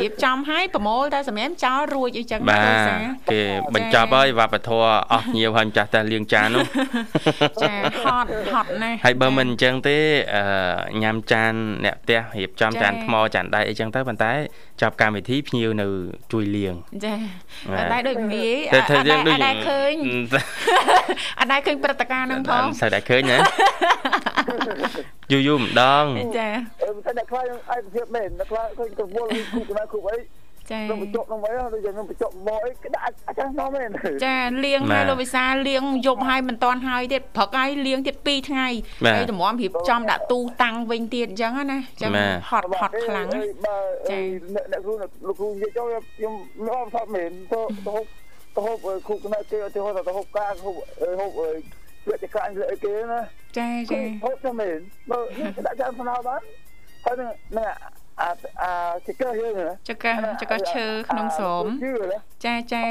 [0.01, 2.95] រៀបចំឲ្យប្រមូលតែសម្រាប់ចោលរួចអីចឹងទៅសា
[3.31, 3.41] គេ
[3.75, 6.65] បញ្ចប់ហើយវប្បធម៌អស់ញៀវហើយម្ចាស់តែលាងចាននោះ
[7.63, 9.97] ចាហត់ហត់ណាស់ហើយបើមិនអញ្ចឹងទេ
[11.03, 11.51] ញ៉ាំចាន
[11.85, 14.31] អ្នកផ្ទះរៀបចំចានថ្មចានដៃអីចឹងទៅប៉ុន្តែ
[14.81, 15.87] ចាប់កម្មវិធីភ្ញៀវនៅ
[16.31, 17.13] ជួយលាងចា
[17.91, 18.87] តែដូចងាយអត់
[19.45, 19.93] ដែរឃើញ
[21.39, 23.37] អត់ដែរឃើញព្រឹត្តិការណ៍ហ្នឹងផងស្អីដែរឃើញណា
[25.31, 26.05] យូរយូរម្ដង
[26.39, 26.49] ចា
[27.05, 27.41] តែអ្នកខ្លះ
[27.73, 30.17] ឯកភាពមែនអ្នកខ្លះឃើញកវល់គូកណាគូអី
[30.71, 33.89] ចាខ្ញុំបញ្ចុកក្នុងអីដូចខ្ញុំបញ្ចុកមកអីក្តាច់អាចហ្នឹងមែន
[34.25, 38.67] ចាលៀងហើយលោកវិសាលៀងយប់ហើយមិនតាន់ហើយទៀតព្រឹកហើយលៀងទៀត2ថ្ងៃ
[39.15, 42.11] ហើយតម្រាំរៀបចំដាក់ទូតាំងវិញទៀតអញ្ចឹងណាចឹង
[42.49, 43.27] ហត់ហត់ខ្លាំង
[44.09, 44.19] ចា
[44.55, 44.93] អ្នកគ្រូ
[45.27, 47.95] លោកគ្រូនិយាយចូលខ្ញុំមិនអត់ថតមែនទៅទៅ
[48.55, 50.75] ទៅហូបគូកណាគេទៅហូបទៅហូបការហូប
[51.19, 51.31] ហូប
[52.07, 53.19] វាចកាញ់លើគេណា
[53.57, 55.19] ចាចាហូបទៅមែនបើ
[55.65, 56.41] ដាក់ចាំស្នោបាន
[57.05, 57.29] ហើយនឹង
[58.21, 58.29] អា
[58.61, 58.71] អា
[59.07, 59.53] ចកយើង
[59.89, 60.05] ចក
[60.41, 61.65] ចកឈើក្នុងស្រោម
[62.45, 62.83] ចាចា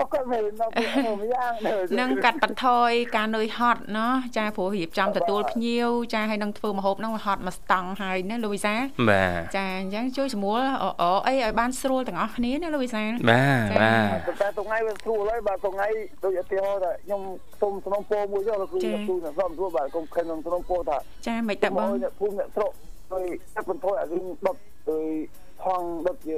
[0.00, 1.52] បគាត់វិញនៅក្នុងយ៉ាង
[2.00, 8.74] នឹងកាត់បន្ថយការនឿយហត់ណោះចាព្រោះរៀបចំទទួលភ្ញៀវចាហើយនឹងធ្វើម្ហូបហ្នឹងហត់មកស្តង់ហើយណាលូវីសា
[9.10, 15.88] បាទចាអញ្ចឹងជួយស្រួលអអអីឲ្យបានស្រួលទាំងអស់គ្នាណាលូវីសាបាទបាទតែថ្ងៃវាស្រួលហើយបាទថ្ងៃ
[16.24, 17.22] ដូចឧទាហរណ៍ថាខ្ញុំ
[17.60, 22.72] សុំសំណពោមួយចុះលោកគ្រូគ្រូសំស្រួលបាទកុំខិនក្នុងសំណពោថាចាមិនតែបងភូមិអ្នកស្រុក
[23.12, 24.56] ដោយកាត់បន្ថយអារឿងដុត
[24.90, 25.06] ដោយ
[25.62, 26.36] ផងដុតជា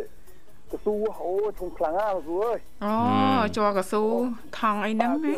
[0.72, 4.02] កស៊ូអូធំខ្លាំងណាស់លោកគ្រូអើយអូជ័រកស៊ូ
[4.58, 5.34] ថងអីហ្នឹងណា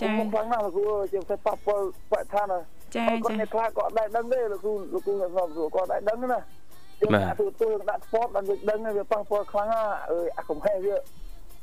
[0.00, 2.46] ចាធំខ្លាំងណាស់លោកគ្រូជាផ្សេងប៉ះពាល់បរិស្ថាន
[2.94, 10.96] ចាចាគាត់ខ្លះគាត់ដែរដឹងទេលោកគ្រូលោកគ្រូអ្នកស្រុកគាត់ដែរដឹងណាបាទទូទូដាក់ស្ពតបានយើងដឹងវាប៉ះពាល់ខ្លាំងណាស់អើយអាកំហែងវា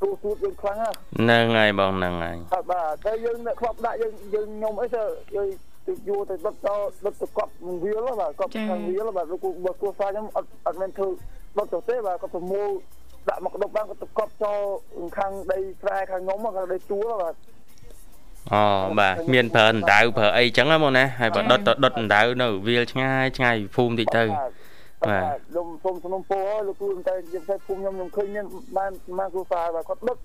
[0.02, 2.36] ទូទូយើងខ្លាំងណាស់ហ្នឹងហើយបងហ្នឹងហើយ
[2.72, 5.04] បាទតែយើងអ្នកខ្វប់ដាក់យើងយើងខ្ញុំអីទៅ
[5.36, 5.48] យើង
[5.88, 7.52] ទៅយួរទៅដុតដល់ដុតទៅកប់
[7.84, 11.08] វាលបាទកប់ខាងវាលបាទលោកបើគួរសារខ្ញុំអត់អត់មែនធ្វើ
[11.58, 12.70] ដុតទៅទេបាទគាត់ប្រមូល
[13.30, 14.60] ដាក់មកដុតបានគាត់ទៅកប់ចូល
[15.18, 17.36] ខាងដីស្រែខាងខ្ញុំខាងដីជួលបាទ
[18.54, 18.64] អូ
[19.00, 24.24] បាទមានប្រើអណ្ដៅប្រើអីចឹងហ្មងណាហើយបើដុតទៅដុតអណ្ដៅនៅវាលឆ្ងាយឆ្ងាយភូមិតិចទៅ
[25.08, 28.46] បាទខ្ញុំសូមសំណុំពោលោកគ្រូតែខ្ញុំតែភូមិខ្ញុំខ្ញុំឃើញមាន
[28.78, 30.18] បានមកគ្រូសាបាទគាត់ដុត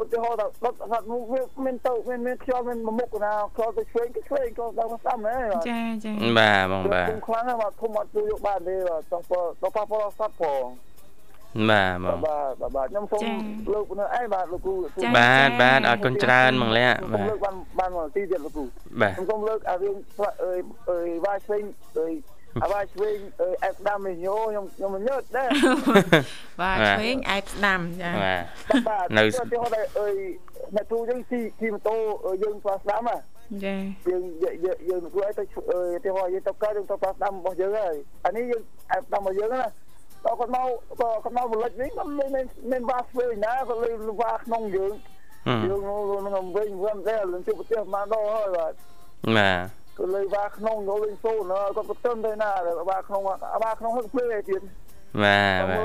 [0.00, 0.98] ឧទាហរណ៍ថាដុតថា
[1.32, 9.18] វាមានទៅមានមានខ្យល់មានមុខណាខ្យល់ទៅឆ្វេងទៅឆ្វេងក៏ដល់ស្ដាំដែរចាចាបាទបងបាទខ្ញុំខ្លាំងណាស់បាទខ្ញុំអត់ជួយយកបានទេបាទទៅ
[9.62, 10.64] ទៅប៉ះពាល់សត្វផង
[11.68, 13.22] ណបាទបងបាទបាទខ្ញុំសូម
[13.72, 14.74] លោកនៅឯបាទលោកគ្រូ
[15.18, 18.64] បាទបាទអរគុណច្រើនមកលាក់បាទលើកបានបានមកទីទៀតលោកគ្រូ
[19.00, 19.96] បាទខ្ញុំសូមលើកអារឿង
[20.44, 21.62] អើយអើយវាយឆ្វេង
[21.98, 22.06] អើ
[22.58, 25.48] យអាវាឆ្វេងអើយអែបស្ដាំនេះញោខ្ញុំខ្ញុំញើតដែរ
[26.60, 28.10] បាទឆ្វេងអែបស្ដាំចា
[28.88, 30.14] បាទនៅទីហោដែរអើយ
[30.74, 31.96] អ្នកគ្រូយើងទីទីម៉ូតូ
[32.42, 33.16] យើងស្វាស្ដាំហ៎
[33.64, 33.76] ចា
[34.08, 35.44] យើងយើងយើងគួរឲ្យទៅ
[36.04, 39.62] ទីហោយើងទៅកើតយើងទៅស្វាស្ដាំរបស់យើងហើយអានេះយើងអែបស្ដាំរបស់យើងណា
[40.24, 40.66] ដល់គាត់មក
[41.00, 42.30] ក៏គាត់មកបលិចវិញគាត់មាន
[42.70, 44.92] មានវ៉ាស្វេណាគាត់លេងវ៉ាក្នុងយើង
[45.68, 45.80] យើង
[46.26, 48.72] នឹងវិញវិញតែលជួបប្រទេសមកដល់ហើយបាទ
[49.36, 52.50] បាទ គាត់លេងវ៉ាក្នុងយកលេងសូនគាត់ប្រទិនទៅណា
[52.88, 54.62] វ៉ាក្នុងវ៉ាក្នុងហឹកភ្លេទៀត
[55.22, 55.76] បាទបា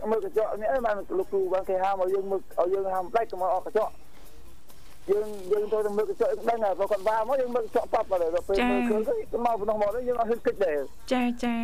[0.00, 3.92] ទមើលកញ្ចក់នេះអីបានលោកគ្រូបានគេហាមឲ្យយើងមើលឲ្យយើងហាមដាច់កុំឲ្យអស់កញ្ចក់
[5.10, 9.00] យើងយើងទៅមើលកញ្ចក់ដឹងហើយគាត់វ៉ាមកយើងមើលកញ្ចក់ប៉ាប់ទៅដល់ពេលមើលឃើញ
[9.32, 10.80] ទៅមកប៉ុណ្ណោះមកយើងអត់ហ៊ានគិតដែរ
[11.12, 11.54] ចាចា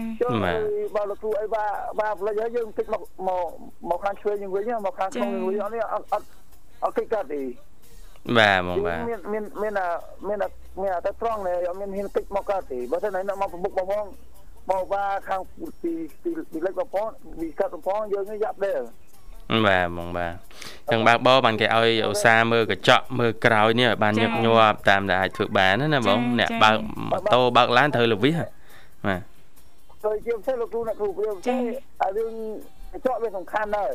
[0.97, 1.65] បើលោកគ្រូអីវ៉ា
[1.99, 3.47] វ៉ាផ្លេចហើយយើងគិតមកមក
[3.91, 6.27] មកខាងឆ្វេងយើងវិញមកខាងក្នុងយើងវិញអត់នេះអត់អត់
[6.85, 7.43] អត់គិតកាត់ទេ
[8.39, 9.73] បាទបងបាទមានមានមាន
[10.29, 10.47] មានមា
[10.85, 14.07] នតែត្រង់នេះអត់មានហ៊ានគិតមកកាត់ទេបើមិនណាមកប្រមុខបងផង
[14.71, 15.41] មកវ៉ាខាង
[15.83, 17.07] ពីពីពីលេខបងផង
[17.41, 18.81] ពីកាត់បងផងយើងនេះយ៉ាប់ដែរ
[19.67, 20.33] បាទបងបាទ
[20.93, 26.77] ចឹងបើបបានគេឲ្យឧស្សាហ៍មើលកញ្ចក់មើលក្រោយនេះឲ្យបានញឹកញាប់តាមដែលអាចធ្វើបានណាបងអ្នកបើក
[27.11, 29.21] ម៉ូតូបើកឡានត្រូវលវិសបាទ
[30.05, 31.57] ទៅជាផ្សេងលោកគ្រូអ្នកគ្រូព្រាមទេ
[32.03, 32.33] អារឿង
[32.93, 33.93] កញ្ចក់វាសំខាន់ដែរ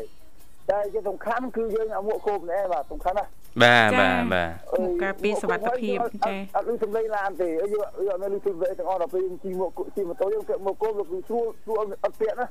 [0.70, 3.26] តែជាសំខាន់គឺយើងអាមួកគោបនេះបាទសំខាន់ណា
[3.60, 12.48] បាទបាទបាទមកការពារសុវត្ថិភាពចាអត់ឮសំឡេងឡានទេយើងយើងអត់មានឮសំឡេងទាំងអស់ដល់ពេលជិះមកជិះម៉ូតូយើងពាក់មួកគោបលោកគ្រូស្រួលស្រួលអត់ពាក់ណា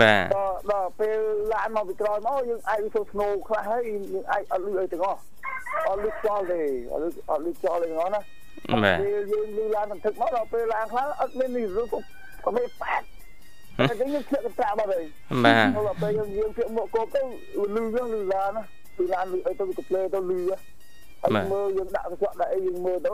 [0.00, 1.18] បាទដល់ដល់ពេល
[1.52, 3.80] ឡានមកពីក្រោយមកយើងអាចទៅស្នូខ្លះហើយ
[4.12, 5.20] យើងអាចអត់លឺអីទាំងអស់
[5.88, 6.60] អត់លឺចោលទេ
[6.92, 8.20] អត់លឺអត់លឺចោលទេទាំងអស់ណា
[8.84, 11.98] បាទពេលយើងលឺឡានសន្ធឹកមកដល់ពេលឡានខ្លះអត់មាននេះឬក៏
[12.56, 13.06] មិនប៉ាត់
[13.78, 15.04] តែយើងភ្នាក់កន្ត្រាក់បាត់ហើយ
[15.44, 17.22] បាទដល់ពេលយើងយើងភ្នាក់មកគប់ទៅ
[17.76, 18.64] លឺយើងលឺឡានណា
[18.96, 20.40] ពីឡានលឺអីទៅវាកផ្លេទៅលឺ
[21.22, 23.10] ហើយមើលយើងដាក់កញ្ចក់ដាក់អីយើងមើលទៅ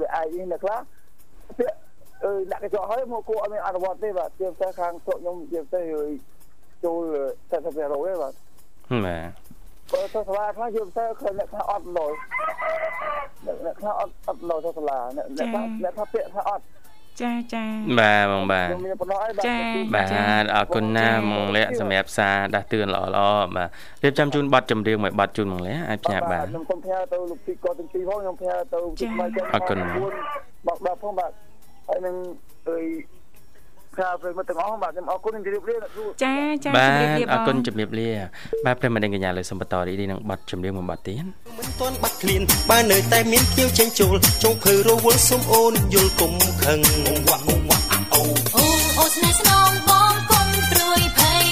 [0.00, 0.78] វាអាចនេះអ្នកខ្លះ
[1.58, 1.76] ពាក់
[2.24, 5.84] អឺដាក់កញ្ចក់ហើយមកគួរអត់មានអនុវត្តទេបាទជាពិសេសខាងស្រុកខ្ញុំជាពិសេស
[6.84, 7.02] ចូល
[7.50, 8.34] 70%ទេបាទបាទ
[9.92, 12.12] បើទៅសាលាខ្លះជាពិសេសឃើញអ្នកខ្លះអត់លុយ
[13.64, 15.48] អ្នកខ្លះអត់អត់លុយទៅសាលាអ្នកអ្នក
[15.82, 16.64] អ្នកថាពាក្យថាអត់
[17.22, 17.64] ចាចា
[17.98, 18.68] បាទបងបាទ
[19.46, 19.56] ចា
[19.94, 20.04] បា
[20.42, 23.68] ទអរគុណណាស់មកលាក់សម្រាប់សារដាស់តឿនល្អល្អបាទ
[24.02, 29.78] រៀបចំជូនប័ណ្ណចម្រៀងមួយប័ណ្ណជូនមកលាក់អាចផ្ញើបានខ្ញុំសូមផ្ញើទៅលោកពីកោទាំងពីរផងខ្ញុំផ្ញើទៅទីថ្មីចឹងអរគុណ
[30.66, 31.30] បាទបាទផងបាទ
[31.88, 32.14] ហើយនឹង
[32.68, 32.76] អើ
[33.98, 35.84] យខាប្រិមត្តទាំងអស់បាទខ្ញុំអរគុណជម្រាបលាចា
[36.24, 36.34] ចា
[36.64, 38.10] ជម្រាបលាបងបាទអរគុណជម្រាបលា
[38.66, 41.24] បាទប្រិមត្តកញ្ញាលើសំបតរីនេះនឹងបတ်ជំរាបមួយបတ်ទៀត
[41.58, 46.32] មិនទាន់បាត់ឃ្លានបើនៅតែមានភ្ញៀវចេញចូលចុងភៅរវល់សុំអូនយល់គុំ
[46.62, 46.80] ខឹង
[47.28, 47.78] វ៉ាវ៉ា
[48.14, 48.22] អូ
[48.56, 48.64] អូ
[48.98, 51.44] អូស្នេហ៍ស្នងបងគុំព្រួយភ័យ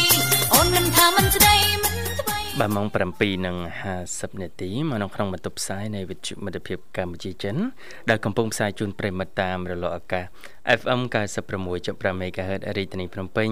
[0.55, 1.57] អូនមិនថាមិនស្ដី
[2.61, 2.89] បាទម៉ោង
[3.65, 7.57] 7:50នាទីមកនៅក្នុងបន្ទប់ផ្សាយនៃវិទ្យុមិត្តភាពកម្ពុជាចិន
[8.11, 10.25] ដែលកំពុងផ្សាយជូនប្រិមិត្តតាមរលកអាកាស
[10.81, 11.01] FM
[11.63, 13.51] 96.5 MHz រាជធានីភ្នំពេញ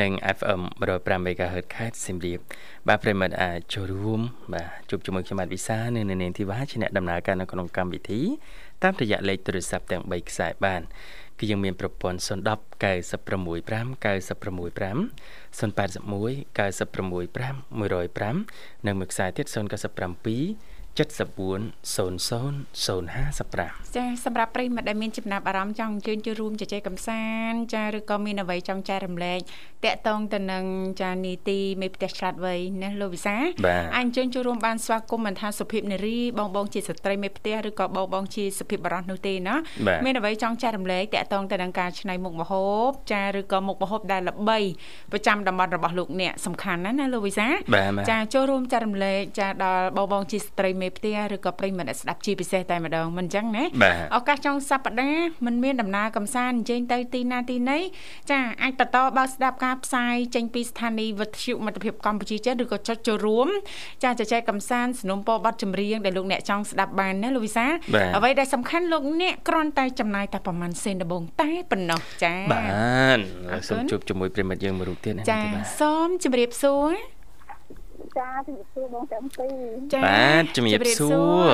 [0.00, 0.60] និង FM
[0.94, 2.38] 105 MHz ខេត្តសៀមរាប
[2.88, 4.20] បាទប្រិមិត្តអាចចូលរួម
[4.54, 8.20] បាទជួបជាមួយខ្ញុំបាទវិសានិងនាងធីវ៉ាជាអ្នកដំណើរការនៅក្នុងកម្មវិធី
[8.82, 10.82] តាមរយៈលេខទូរស័ព្ទទាំង3ខ្សែបាន
[11.38, 15.04] គឺយើងមានប្រព័ន្ធ010 965 965
[15.50, 19.56] 081 965 105និងមួយខ្សែទៀត097
[20.98, 29.40] 740055ចាសម្រាប់ប្រិយមិត្តដែលមានចំណាប់អារម្មណ៍ចង់អញ្ជើញចូលរួមជជែកកម្សាន្តចាឬក៏មានអ្វីចង់ចែករំលែក
[29.84, 30.64] តាក់ទងទៅនឹង
[31.00, 33.36] ចានីតិមេផ្ទះឆ្លាតវៃណាលោកវិសា
[33.98, 39.54] អញ្ជើញចូលរួមបានស្វាគមន៍មិនថាសុភាពនារីបងបងជាស្ត្រីមេផ្ទះឬក៏បងបងជាសុភាពបរិសុទ្ធនោះទេណា
[40.04, 44.58] មានអ្វីចង់ចែករំលែកតាក់ទងទៅនឹងការច្នៃមុខម្ហូបចាឬក៏មុខម្ហូបដែលល្បី
[45.12, 47.46] ប្រចាំតំបន់របស់លោកអ្នកសំខាន់ណាស់ណាលោកវិសា
[48.10, 53.64] ចាចូលរួមចែករំលែកចាដល់បងបងជាស្ត្រីមេមេផ្ទះឬក៏ប្រិយមិត្តស្ដាប់ជាពិសេសតែម្ដងមិនអញ្ចឹងណា
[54.16, 57.78] ឱកាសចុងសប្ដាហ៍មិនមានដំណើរកំសាន្តអញ្ជើញទៅទីណាទីណី
[58.30, 63.48] ចាអាចបន្តបើស្ដាប់ការផ្សាយចេញពីស្ថានីយ៍វិទ្យុមិត្តភាពកម្ពុជាចិនឬក៏ចុចចូលរួម
[64.04, 67.66] ចាជជែកកំសាន្តสนុំពរប័ណ្ណចម្រៀងដែលលោកអ្នកចង់ស្ដាប់បានណាលោកវិសា
[68.16, 72.62] អ្វីដែលសំខាន់លោកអ្នកគ្រាន់តែចំណាយតែប្រហែលសេនដបងតែប៉ុណ្ណោះចាបា
[73.16, 73.18] ន
[73.68, 75.40] សូមជួបជាមួយប្រិមិត្តយើងមួយរូបទៀតណាចា
[75.80, 77.17] សូមជម្រាបសួរ
[78.18, 81.10] ចាជំរាបសួរបងទាំងពីរចាបាទជំរាបសួ
[81.42, 81.50] រ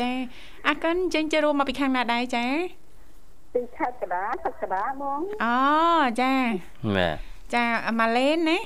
[0.00, 0.10] ចា
[0.68, 2.44] អាកិនចេញចូលរួមមកពីខាងណាដែរចា
[3.54, 5.58] ពីខេត្តកដាខេត្តកដាបងអូ
[6.20, 6.32] ចា
[6.96, 7.16] បាទ
[7.54, 7.64] ចា
[7.98, 8.58] ម៉ាឡេនណា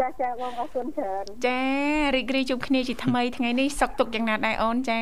[0.00, 1.60] ចាចាបងអរគុណច្រើនចា
[2.14, 5.00] រីករាយជួបគ្នាជាថ្មីថ្ងៃនេះសុខទុក្ខយ៉ាងណាដែរអូនចា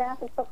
[0.00, 0.50] ចាសុខទុក្ខ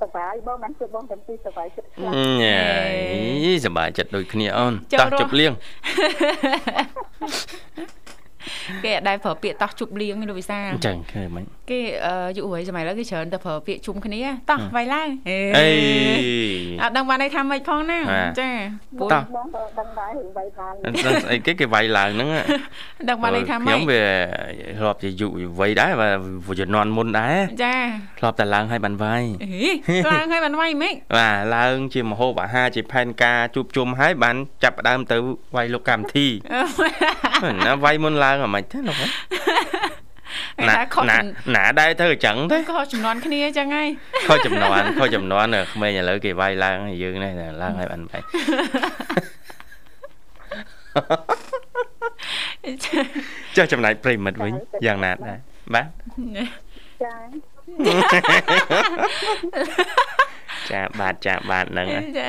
[0.00, 5.52] សប្បាយបងមិនជួយបងទាំងពីរសប្បាយចិត្តខ្លាំងញ៉ៃសប្បាយចិត្តដូចគ្នាអូនតោះជប់លៀង
[8.84, 11.80] គេអត់ដែលប្រើពាក្យតោះជប់លៀងលោកវិសាអញ្ចឹងឃើញមិនគេ
[12.36, 15.08] យុវវ័យសម័យឡើយគេច្រើនតែប្រើពាក្យជុំគ្នាតោះវាយឡើង
[15.58, 15.68] អេ
[16.82, 17.98] អត់ដឹងបានន័យថាម៉េចផងណា
[18.40, 18.50] ចា
[18.98, 19.22] ពូតោះ
[19.78, 22.28] ដឹងដែរវាយឡើងស្អីគេគេវាយឡើងហ្នឹង
[23.08, 24.02] ដឹងបានន័យថាម៉េចខ្ញុំវា
[24.78, 27.76] ធ្លាប់ជាយុវវ័យដែរបាទជំនាន់មុនដែរចា
[28.18, 29.22] ធ្លាប់តែឡើងឲ្យបានវាយ
[30.12, 35.16] ឡើងឲ្យបានវាយម៉េចបាទឡើងជាមហូបអាហារជាផែនការជួបជុំឲ្យបានចាប់ផ្ដើមទៅ
[35.56, 36.26] វាយលោកកម្មវិធី
[37.66, 38.96] ណាវាយមុនឡើងអាម៉េចទេលោក
[40.68, 40.74] ណា
[41.10, 41.18] ណា
[41.54, 43.88] ណាដែរទៅអញ្ចឹងទេខុសចំនួនគ្នាអញ្ចឹងហើយ
[44.28, 48.22] ខុសចំនួនខុសចំនួនក្មេងឥឡូវគេវាយឡើងយើងនេះឡើងឲ្យបានបាយ
[53.56, 54.52] ចុះចំណាយប្រិមិត្តវិញ
[54.86, 55.38] យ៉ាងណាដែរ
[55.74, 55.86] បាទ
[57.02, 57.14] ចា
[60.70, 61.86] ចាបាទចាបាទហ្នឹង
[62.18, 62.26] ចា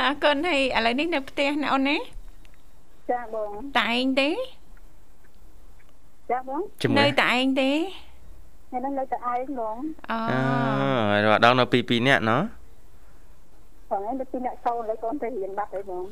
[0.00, 1.96] អរគុណហើយឥឡូវនេះនៅផ្ទះណាអូនណា
[3.10, 4.28] ចាបងតែឯងទេ
[6.32, 6.60] ចាបង
[6.98, 7.70] នៅតែឯងទេ
[8.72, 9.76] នៅនឹងនៅតែឯងបង
[10.10, 10.18] អូ
[11.24, 12.42] រត់ដល់នៅពី2នាក់ណោះ
[13.90, 16.04] បងឯងទៅពីអ្នកសូនលើកូនទៅរៀនបាត់ហើយបង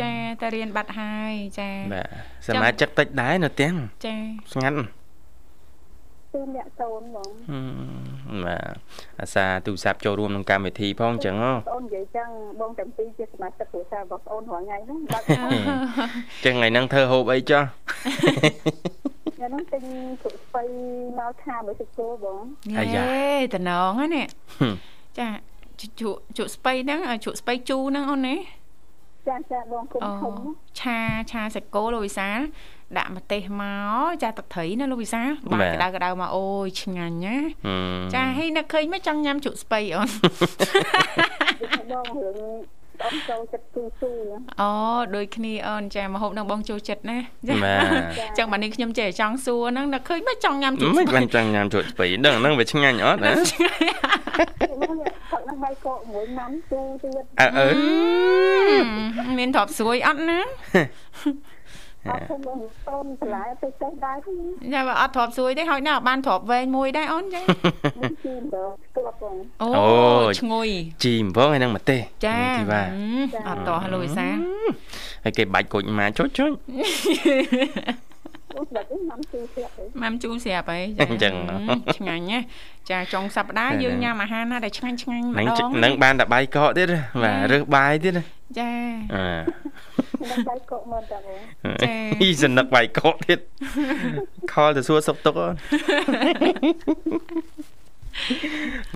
[0.00, 2.06] ចាតែរៀនបាត់ហើយចាបាទ
[2.48, 3.74] សមាជិកតិចដែរនៅទាំង
[4.06, 4.16] ចា
[4.52, 4.76] ស្ងាត់
[6.32, 7.30] គឺអ្នកសូនបង
[8.44, 8.74] បាទ
[9.20, 12.28] អាសាទូរស័ព្ទចូលរួមក្នុងកម្មវិធីផងចឹងហ៎អូននិយាយចឹង
[12.60, 15.24] បងទាំងពីរជាសមាជិកគ្រួសាររបស់អូនរាល់ថ្ងៃហ្នឹងបាត់
[16.44, 17.62] ចឹងថ្ងៃហ្នឹងធ្វើហូបអីចុះ
[19.36, 19.82] ថ្ងៃហ្នឹងទិញ
[20.22, 20.62] ជ្រូកស្ពៃ
[21.18, 22.42] មកឆាមួយទឹកគោបង
[22.78, 24.26] អាយតំណងហ្នឹង
[25.18, 25.28] ចា
[25.80, 28.36] ជ្រូកជ្រូកស្ពៃហ្នឹងជ្រូកស្ពៃជូរហ្នឹងអូនណា
[29.28, 30.34] ចាចាបងគុំធំ
[30.80, 30.98] ឆា
[31.30, 32.38] ឆាសាច់គោលោកវិសាល
[32.96, 33.62] ដាក់ម្ទេសម
[34.00, 37.36] កចាទឹកត្រីណាលោកវិសាបាក់ក្តៅក្តៅមកអូយឆ្ងាញ់ណា
[38.14, 40.08] ចាហើយនឹកឃើញមកចង់ញ៉ាំជ្រូកស្ពៃអូន
[41.90, 42.38] បងរឿង
[43.00, 44.10] បងចូលចិត្តគូស៊ូ
[44.60, 44.70] អូ
[45.14, 47.54] ដូចគ្នាអូនចាមកហូបនឹងបងចូលចិត្តណាចា
[48.38, 53.32] ចឹងបាទនេះខ្ញុំចេះចង់សួរហ្នឹងនឹកឃើញមកចង់ញ៉ាំជ្រូកស្ពៃមិនបានចង់ញ៉ាំជ្រូកស្ពៃដឹងហ្នឹងវាឆ្ងាញ់អត់ណា
[55.30, 57.68] ផឹកនឹងបាយកកមួយម៉ាំជូរទៀតអើអឺ
[59.38, 60.38] មានទ្របស្រួយអត់ណា
[62.10, 64.16] អត់ខ្ញុំសូមឆ្លើយទៅចេះដែរ
[64.74, 67.42] ចាបើអត់ទ្របស្រួយទេហើយណាបានទ្របវែងមួយដែរអូនចា
[68.24, 69.68] ជីមបងស្គាល់បងអូ
[70.40, 70.68] ឈ្ងុយ
[71.04, 72.88] ជីមបងហើយនឹងម្ទេសចាទីបាទ
[73.48, 74.28] អត់តោះលុយសា
[75.24, 76.46] ហើយគេបាច់គុជមកចុចចុ
[78.64, 78.66] ច
[79.10, 81.34] ម៉ាំជូរស្រាប់ហីម៉ាំជូរស្រាប់ហីអញ្ចឹង
[81.96, 82.38] ឆ្ងាញ់ណា
[82.90, 86.88] ចាចុងសប្តាហ៍យើងញ៉ាំអាហារណាដែលឆ្ងាញ់ឆ្ងាញ់ម្ដងនឹងបានតែបាយកកទៀត
[87.22, 88.14] បាទរើសបាយទៀត
[88.58, 88.70] ចា
[89.14, 91.28] អឺនឹងបាយកកមើលតាប
[91.70, 93.38] ងចាអ៊ីសនឹកបាយកកទៀត
[94.52, 95.54] ខលទៅសួរសុកទុកអូន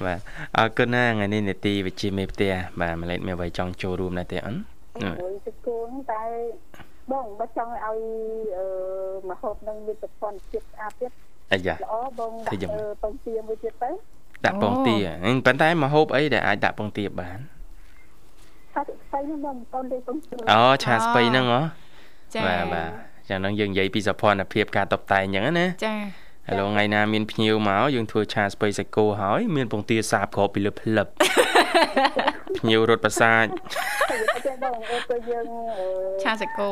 [0.04, 0.18] បាទ
[0.58, 4.56] អរគុណណាថ្ងៃនេះនេតិវិជាមេផ្ទះបាទម្លេចមានអ្វីចង់ចូលរួមដែរទេអូន
[5.22, 6.22] អូយទៅគូនតែ
[7.12, 7.98] បងបើចង់ឲ្យ
[8.56, 8.66] អឺ
[9.30, 11.12] មហូបនឹងមានប្រព័ន្ធជាតិស្អាតទៀត
[11.52, 12.70] អាយ៉ាល្អបងដាក់
[13.02, 13.90] ពងទាមួយទៀតទៅ
[14.44, 14.96] ដាក់ពងទា
[15.46, 17.38] ប៉ុន្តែមហូបអីដែលអាចដាក់ពងទាបាន
[18.72, 21.60] ឆាស្ពៃហ្នឹងបងបងលេពងទាអូឆាស្ពៃហ្នឹងហ៎
[22.34, 22.90] ចាបាទបាទ
[23.28, 25.94] ចឹងហ្នឹងយើងនិយាយពីសភនភាពការតបតែងអញ្ចឹងណាចា
[26.48, 31.06] ឥឡូវថ្ងៃណាមានភ្ញៀវមកយើងធ្វើឆាស្ពៃសាច់គោហើយ មានពងទាសាបក្របពីលើផ្លឹប
[32.58, 33.44] ភ្ញៀវរត់ប្រសាទ
[34.46, 35.46] ចាបងអូទៅយើង
[36.22, 36.70] ឆាសាច់គោ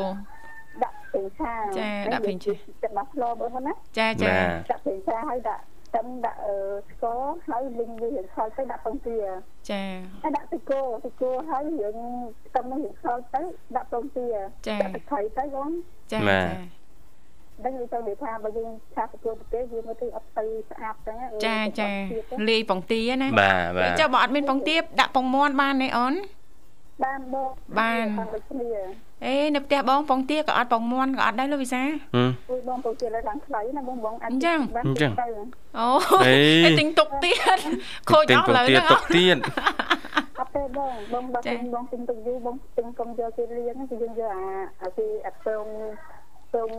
[0.83, 2.53] ដាក់ពេញឆាចាដាក់ពេញឆា
[2.83, 4.35] ទឹកមកផ្លោបងណាចាចា
[4.71, 5.63] ដាក់ពេញឆាហើយដាក់
[5.95, 6.39] ទឹកដាក់
[6.91, 9.17] ស្ករហើយលីងវាខលទៅដាក់ពងទា
[9.71, 9.83] ចា
[10.23, 11.97] ហើយដាក់ទឹកគោទឹកគោហើយយើង
[12.55, 13.43] ទឹកនឹងខលទៅ
[13.77, 14.27] ដាក់ពងទា
[14.83, 15.71] ដាក់ទឹកត្រីទៅបង
[16.13, 16.80] ចាចា
[17.65, 21.91] ដឹងទៅនិយាយថាបើយើងឆាទទួលប្រទេសវាមើលទៅអត់ទៅស្អាតចឹងចាចា
[22.49, 26.15] លាយពងទាណាបាទបាទចុះបើអត់មានពងទាដាក់ពងមាន់បានទេអូន
[27.05, 28.07] បានបងបាន
[29.27, 31.83] អេនៅផ្ទះបងពងទាក៏អត់ពងមាន់ក៏អត់ដែរលោកវិសា
[32.17, 35.11] អឺបងពងទាលើឡើងខ្លីណាបងបងអញ្ចឹងអញ្ចឹង
[35.79, 35.89] អូ
[36.69, 37.59] ឯទិញទុកទៀត
[38.11, 39.37] ខូចអស់លើហ្នឹងទុកទៀត
[40.39, 44.45] អត់ទេបងបងបើទិញបងទិញទុកយូរបងទិញកុំយកគេលៀងគឺយើងយកអា
[44.83, 45.65] អាគេអត់ពង
[46.53, 46.71] ពង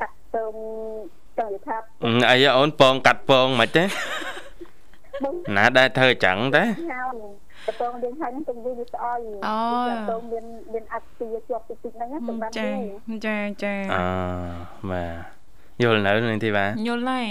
[0.00, 0.54] កាត់ពង
[1.38, 1.76] ចង់និយាយថា
[2.30, 3.84] អីអូនពងកាត់ពងមិនទេ
[5.56, 6.64] ណាដែរធ្វើអញ្ចឹងទេ
[7.66, 9.56] កពងយើងហើយនឹងទៅវាវាស្អុយអូ
[9.90, 12.68] កពងមានមានអាស៊ីជាប់តិចតិចហ្នឹងសម្រាប់ចា
[13.26, 13.96] ចាចាអ
[14.90, 17.26] បាទយល់នៅនឹងទីបាទយល់ហើយ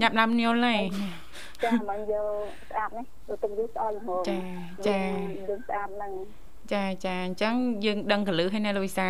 [0.00, 0.82] ញ៉ាប់ដាំយល់ហើយ
[1.64, 2.28] ចាមកយក
[2.70, 4.38] ស្អាតនេះទៅទៅវាស្អុយហ្មងចា
[4.88, 5.00] ចា
[5.48, 6.12] យើងស្អាតហ្នឹង
[6.72, 7.54] ចាចាអញ្ចឹង
[7.84, 9.08] យើងដឹងកលឹះហើយណាលូវីសា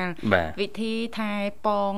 [0.61, 1.33] វិធីថែ
[1.67, 1.95] ពង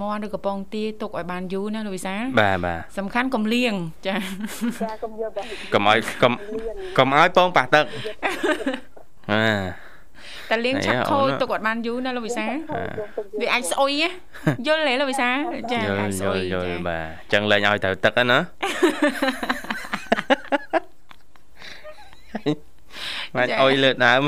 [0.00, 3.74] មន់ឬកំប៉ុងទាទុកឲ្យបានយូរណាលោកវិសាបាទបាទសំខាន់កុំលៀង
[4.06, 4.14] ចា
[4.82, 5.30] ចាកុំយក
[5.74, 6.32] កុំឲ្យកុំ
[6.98, 7.84] កុំឲ្យពងប៉ះទឹក
[9.32, 9.44] អា
[10.50, 12.46] តែលៀងឆាប់ខូចទុកអត់បានយូរណាលោកវិសា
[13.40, 13.92] វាអាចស្អុយ
[14.66, 15.28] យល់ទេលោកវិសា
[15.72, 18.38] ចាអាចស្អុយយល់បាទអញ្ចឹងលែងឲ្យត្រូវទឹកណា
[23.34, 24.22] មិនអុយលើដើម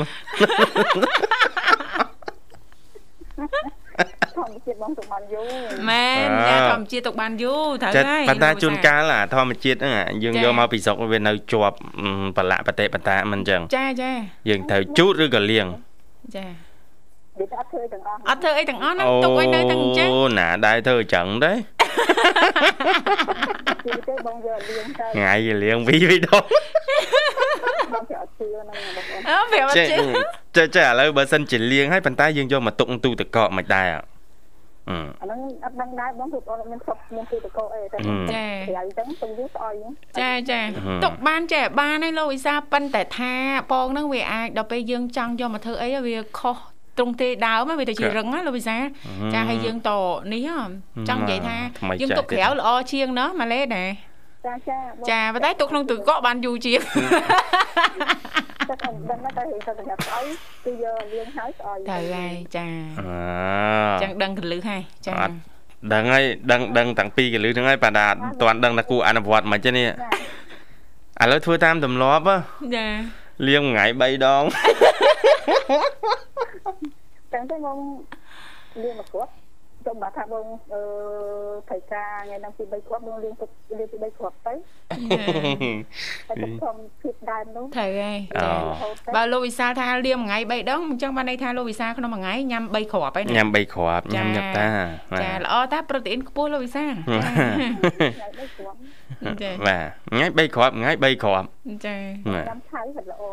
[4.37, 5.51] ធម្មជាតិបងទុកបានយូរ
[5.89, 9.93] មែនចាធម្មជាតិទុកបានយូរត្រូវហើយប៉ុន្តែជួនកាលអាធម្មជាតិហ្នឹង
[10.23, 11.77] យើងយកមកពីស្រុកវានៅជាប់
[12.37, 14.11] ប្រឡាក់បតិបតាមិនអញ្ចឹងចាចា
[14.49, 15.67] យើងត្រូវជូតឬក៏លាង
[16.35, 16.45] ចា
[17.39, 21.53] វាអត់ធ្វើទាំងអស់អត់ធ្វើអីទាំងអស់ណាទុកឲ្យនៅទាំងអញ្ចឹងអូណាដែរធ្វើអញ្ចឹងទេ
[23.85, 25.33] គឺទេបងយកលៀងទៅថ្ងៃ
[25.63, 26.43] លៀងពីរពីរដង
[27.93, 29.83] បងគេអត់ជឿហ្នឹងបងប្អូនអើប្រាប់អត់ជឿ
[30.57, 34.01] ចេះចេះឥឡូវបើសិនជាលៀងហើយប៉ុន្តែយើងយកមកទុកទូទឹកកកមិនដែរអា
[35.23, 37.97] ហ្នឹងអត់ដឹងដែរបងគឺបងមានសុខមានទូទឹកកកអីតែ
[38.33, 39.75] ចាក្រៅចឹងទៅវាស្អុយ
[40.19, 40.59] ចាចា
[41.03, 43.33] ទុកបានចេះបានហើយលោកវិសាប៉ុន្តែថា
[43.71, 46.57] ពងហ្នឹងវាអាចដល់ពេលយើងចង់យកមកធ្វើអីវាខុស
[46.97, 48.77] ត្រង់ទេដើមវាទៅជារឹងណាលោកវិសា
[49.33, 49.91] ចាឲ្យយើងត
[50.33, 50.49] នេះ
[51.09, 51.57] ចង់និយាយថា
[52.01, 53.89] យើងទុកក្រៅល្អជាងណោះម៉ាឡេដែរ
[54.45, 54.77] ចាចា
[55.09, 56.79] ចាប៉ុន្តែទុកក្នុងទូកក់បានយូរជាង
[58.69, 60.25] តែខ្ញុំដឹងតែហេតុតែសម្រាប់ស្អុយ
[60.65, 62.65] គឺយកលៀងហើយស្អុយត្រូវហើយចា
[62.99, 65.13] អញ្ចឹងដឹងកលឹះហើយចា
[65.93, 69.87] ដឹងហើយដឹងដឹងតាំងពីកលឹះហ្នឹងហើយបាទអត់ទាន់ដឹងថាគួរអនុវត្តមិនទេនេះ
[71.21, 72.23] ឥឡូវធ្វើតាមទម្លាប់
[72.75, 72.85] ចា
[73.47, 74.43] លៀងមួយថ្ងៃ3ដង
[77.33, 77.77] ចឹងទៅបង
[78.83, 79.31] លៀងមកគាត់
[79.79, 80.81] ខ្ញុំបាទថាបងអឺ
[81.69, 83.49] ត្រូវការថ្ងៃហ្នឹងពី3គ្រាប់បងលៀងទឹក
[83.79, 84.53] លៀងពី3គ្រាប់ទៅ
[86.29, 88.19] តែខ្ញុំភាពដើមនោះត្រូវហើយ
[89.15, 94.67] បើលោកវិសាលថាលៀងមួយថ្ងៃ3ដងអញ្ចឹងបានន័យថាលោកវិសាលក្នុងមួយថ្ងៃញ៉ាំ3គ្រាប់ហើយញ៉ាំ3គ្រាប់ញ៉ាំញឹកតា
[95.21, 96.93] ចាល្អតាប្រូតេអ៊ីនខ្ពស់លោកវិសាល
[99.41, 101.47] ចាបាទថ្ងៃ3គ្រាប់ថ្ងៃ3គ្រាប់
[101.85, 101.95] ចា
[102.47, 103.23] ញ៉ាំឆៅហិតល្អ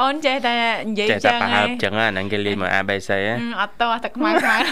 [0.00, 0.54] អូនចេះតែ
[0.88, 3.10] និយាយចឹងហ៎ចេះតែប្រហើបចឹងហ្នឹងគេលេងមក ABC
[3.60, 4.62] អត់តោះតែខ្មែរខ្មែរ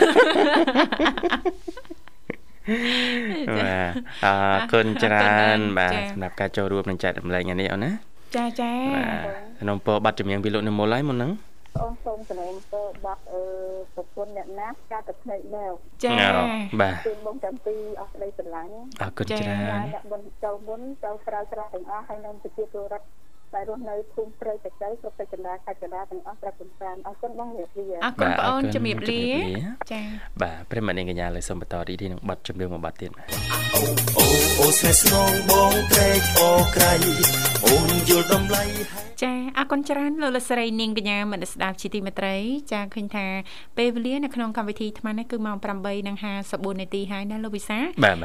[3.59, 3.93] បាទ
[4.25, 7.91] អរគុណច្រើនបាទសម្រាប់ការចូលរួមនឹងចែករំលែកថ្ងៃនេះអូនណា
[8.37, 9.27] ចាចាបាទ
[9.61, 11.33] ក្នុងពរប័ណ្ណចម្រៀងពីលោកនិមលហើយមុនហ្នឹង
[11.81, 13.43] អូនសូមសំណេរពរបាត់អឺ
[13.95, 15.65] ប្រពន្ធអ្នកណាការទឹកភ្នែកនៅ
[16.05, 16.11] ចា
[16.81, 23.07] បាទពីបងតាំងពីអស់ក្តីស្រឡាញ់អរគុណច្រើនអ្នកបុណ្យចូលមុនចូលក្រៅក្រៅទាំងអស់ហើយនឹងប្រជាពលរដ្ឋ
[23.55, 29.25] ដែលរស់នៅភូមិព្រៃបច្ច័យគ្រប់ពេជ្រកណ្ដាលខេត្តកណ្ដាលទាំងអស់ប្រាប់គុំសានអរគុណបងជំរាបលាអរគុណបងអូនជំរាបលា
[29.93, 30.05] ចា៎
[30.43, 33.27] បាទប្រិមត្តនាងកញ្ញាលើសូមបន្តរីករាយនឹងបទចម្រៀងមួយបទទៀតបាទ
[33.75, 33.83] អូ
[34.17, 34.25] អូ
[34.61, 36.93] អូស្នេហ៍ស្នងបងត្រេកអរក្រៃ
[37.65, 38.65] អូនយល់តម្លៃ
[39.23, 42.37] ចាអរគុណច្រើនលោកលស្រីនាងកញ្ញាមនស្ដាប់ជាទីមេត្រី
[42.73, 43.27] ចាឃើញថា
[43.79, 45.57] ពេលវេលានៅក្នុងកម្មវិធីថ្មនេះគឺម៉ោង
[46.19, 47.79] 8:54នាទីហើយណាលោកវិសា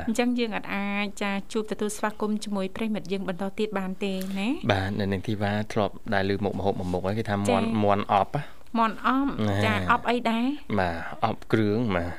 [0.08, 8.34] អញ្ចឹងយើងអាចចាជួបទទួលស្វាគមន៍ជាមួយប្រិមិត្តយើងបន្តទៀតបានទេណាបាទនៅនឹងធីវ៉ាធ្លាប់ដែលលើមុខមហូបមួយមុខហើយគេថាមន់មន់អប់
[8.78, 9.32] មន់អប់
[9.66, 10.46] ចាអប់អីដែរ
[10.80, 10.96] បាទ
[11.26, 12.12] អប់គ្រឿងបាទ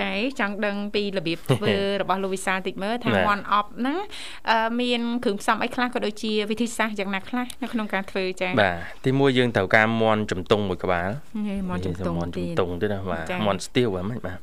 [0.00, 0.10] ចា
[0.40, 3.98] ចង់ដឹងពីរបៀបធ្វើរបស់លោកវិសាលតិចមើលថាមន់អប់ហ្នឹង
[4.80, 11.08] មានគ្រឿងផ្សំអីខ្លះក៏ដូចជាវិធីសាស្ត្រយ៉ាងណាខ្លះនៅក្នុងការធ្វើចាបាទទីមួយយើងត្រូវការមន់ជំទង់មួយក្បាល
[11.68, 14.38] មន់ជំទង់មន់ជំទង់ទៀតណាបាទមន់ស្ទៀវហ្មងបាទ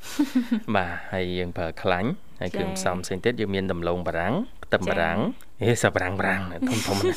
[0.76, 2.10] បាទហើយយើងប្រើខ្លាញ់
[2.42, 4.36] ហើយគ្រឿងផ្សំផ្សេងទៀតយើងមានដំឡូងបារាំង
[4.68, 5.20] ខ្ទឹមបារាំង
[5.62, 7.16] ហេសាបារាំងបារាំងធំធំហ្នឹង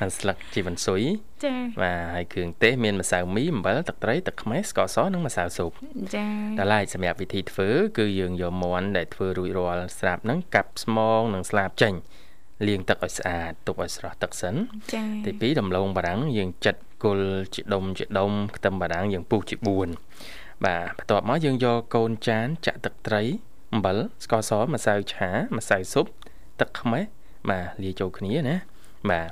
[0.00, 1.02] ហើយស្លឹកជីវ៉ាន់ស៊ុយ
[1.44, 5.70] ចាបាទហើយគ្រឿងទេសមានម្សៅមីអំបិលទឹកត្រីទឹកខ្មេះស្ករសនិងម្សៅស៊ុប
[6.14, 6.26] ចា
[6.58, 7.68] ដល់ហើយសម្រាប់វិធីធ្វើ
[7.98, 11.94] គឺយើងយកមាន់ដែលធ្វើរួចរាល់ស្រាប់ហ្នឹងកាប់ស្មងនិងស្លាបចេញ
[12.66, 14.54] លាងទឹកឲ្យស្អាតទុកឲ្យស្រស់ទឹកសិន
[14.94, 15.02] ចា
[15.42, 23.22] ទី2ដំឡូងបារាំងយើងចិតគល់ជាដុំជាដុំខ្ទឹមបារាំងយើងពុះជា4បាទបន្ទាប់មកយើងយកកូនចានចាក់ទឹកត្រី
[23.74, 26.06] អំបិលស្ករសម្សៅឆាម្សៅស៊ុប
[26.60, 27.04] ទឹកខ្មេះ
[27.50, 28.56] បាទលាយចូលគ្នាណា
[29.10, 29.30] បាទ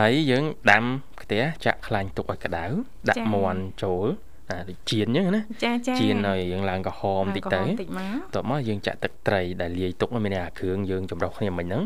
[0.00, 0.84] ហើយយើងដាំ
[1.22, 2.64] ខ្ទះចាក់ខ្លាញ់ទុកឲ្យក្តៅ
[3.10, 4.06] ដាក់មន់ចូល
[4.50, 7.60] អាដូចជៀនអញ្ចឹងណាចាចាជៀនឲ្យយើងឡើងក្រហមតិចទៅ
[8.36, 11.82] តបមកយើងចាក់ទឹកត្រីដែលលាយទុកមានអាគ្រឿងយើងចម្រុះគ្នាមិញហ្នឹង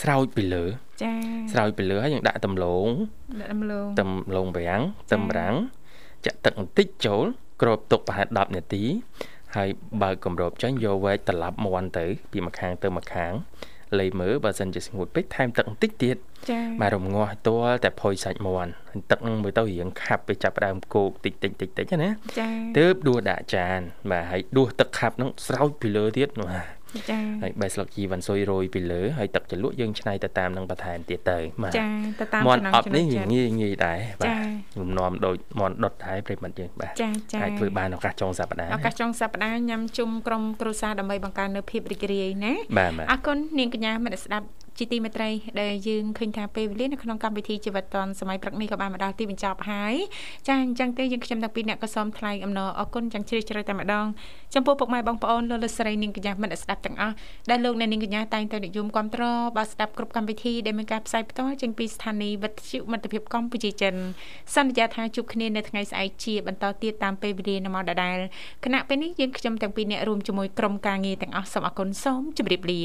[0.00, 0.64] ស្រោចពីលើ
[1.02, 1.12] ចា
[1.52, 2.88] ស្រោចពីលើហើយយើងដាក់ដំឡូង
[3.40, 4.82] ដាក់ដំឡូងដំឡូងប្រាំង
[5.12, 5.54] ទឹមរាំង
[6.26, 7.24] ចាក់ទឹកបន្តិចចូល
[7.62, 8.84] គ្របទុកប្រហែល10នាទី
[9.54, 9.68] ហើយ
[10.02, 13.32] បើកគម្របចេញយកវែកត្រឡប់មាន់ទៅ ពីម្ខាងទៅម្ខាង
[14.00, 16.16] លេមើលបើសិនជាស្ងួតពេកថែមទឹកបន្តិចទៀត
[16.50, 18.72] ចា៎បាទរំងាស់ទាល់តែផុយសាច់មាន់
[19.10, 23.78] ទឹកនឹងមើលទៅរៀងខាប់ទៅចាប់ដើមគោកតិចតិចតិចតិចណាចា៎ទើបដួសដាក់ចាន
[24.10, 31.86] បាទហើយដួសទឹកខាប់នឹងស្រោចពីលើទៀតបាទ ចាហើយបេះស្លឹកជីវ៉ាន់ស៊ុយរោយពីលើហើយទឹកជ្រលក់យើងឆ្នៃទៅតាមនឹងបន្ថែមទៀតទៅបាទចា
[32.20, 34.34] ទៅតាមចំណងចំណុចនេះងាយងាយដែរបាទ
[34.80, 44.46] លំនាំដូចមន់ដុតដែរប្រិមត្តយើងបាទចាចាអាចធ្វើបានឱកាសចុងសប្តាហ៍ឱកាសចុងសប្តាហ៍ញ៉ាំជុំក្រុមគ្រួសារដើម្បីបង្កើននូវភាពរីករាយណាបាទអរគុណនាងកញ្ញាមនស្ដាប់
[44.78, 49.94] ជាទីមេត្រីដែលយើងឃើញថាពេលវេលានៅក្នុងកម្មវិធីជីវិតឌွန်សម័យព្រឹកនេះក៏បានមកដល់ទីបញ្ចប់ហើយ
[50.46, 54.06] ចាអញ្ចឹងទេយើងខ្ញុំទាំងពីរអ្នកក៏សូមថ្លែងអំណរអគុណយ៉ាងជ្រាលជ្រៅតែម្ដង
[54.54, 57.14] ចំពោះពុកម៉ែបងប្អូនលោកលោកស្រីនាងកញ្ញាមិត្តស្ដាប់ទាំងអស់
[57.50, 63.94] ដែលលោកអ្នកនាងកញ្ញាតែងតែនិយមគ្រប់គ្រងបាទស្ដាប់គ្រប់កម្មវិធីដែលមានការផ្សាយផ្ទាល់ចេញពីស្ថានីយ៍វិទ្យុមិត្តភាពកម្ពុជាចិន
[64.54, 68.16] សន្យាថាជួបគ្នានៅថ្ងៃស្អែកជាបន្តទៀតតាមពេលវេលានៅម៉ោងដដែល
[68.64, 72.82] គណៈពេលនេះយើងខ្ញុំទាំងពីរអ្នករួមជាមួយក្រុមការងារទាំងអស់សូមអគុណសូមជម្រាបលា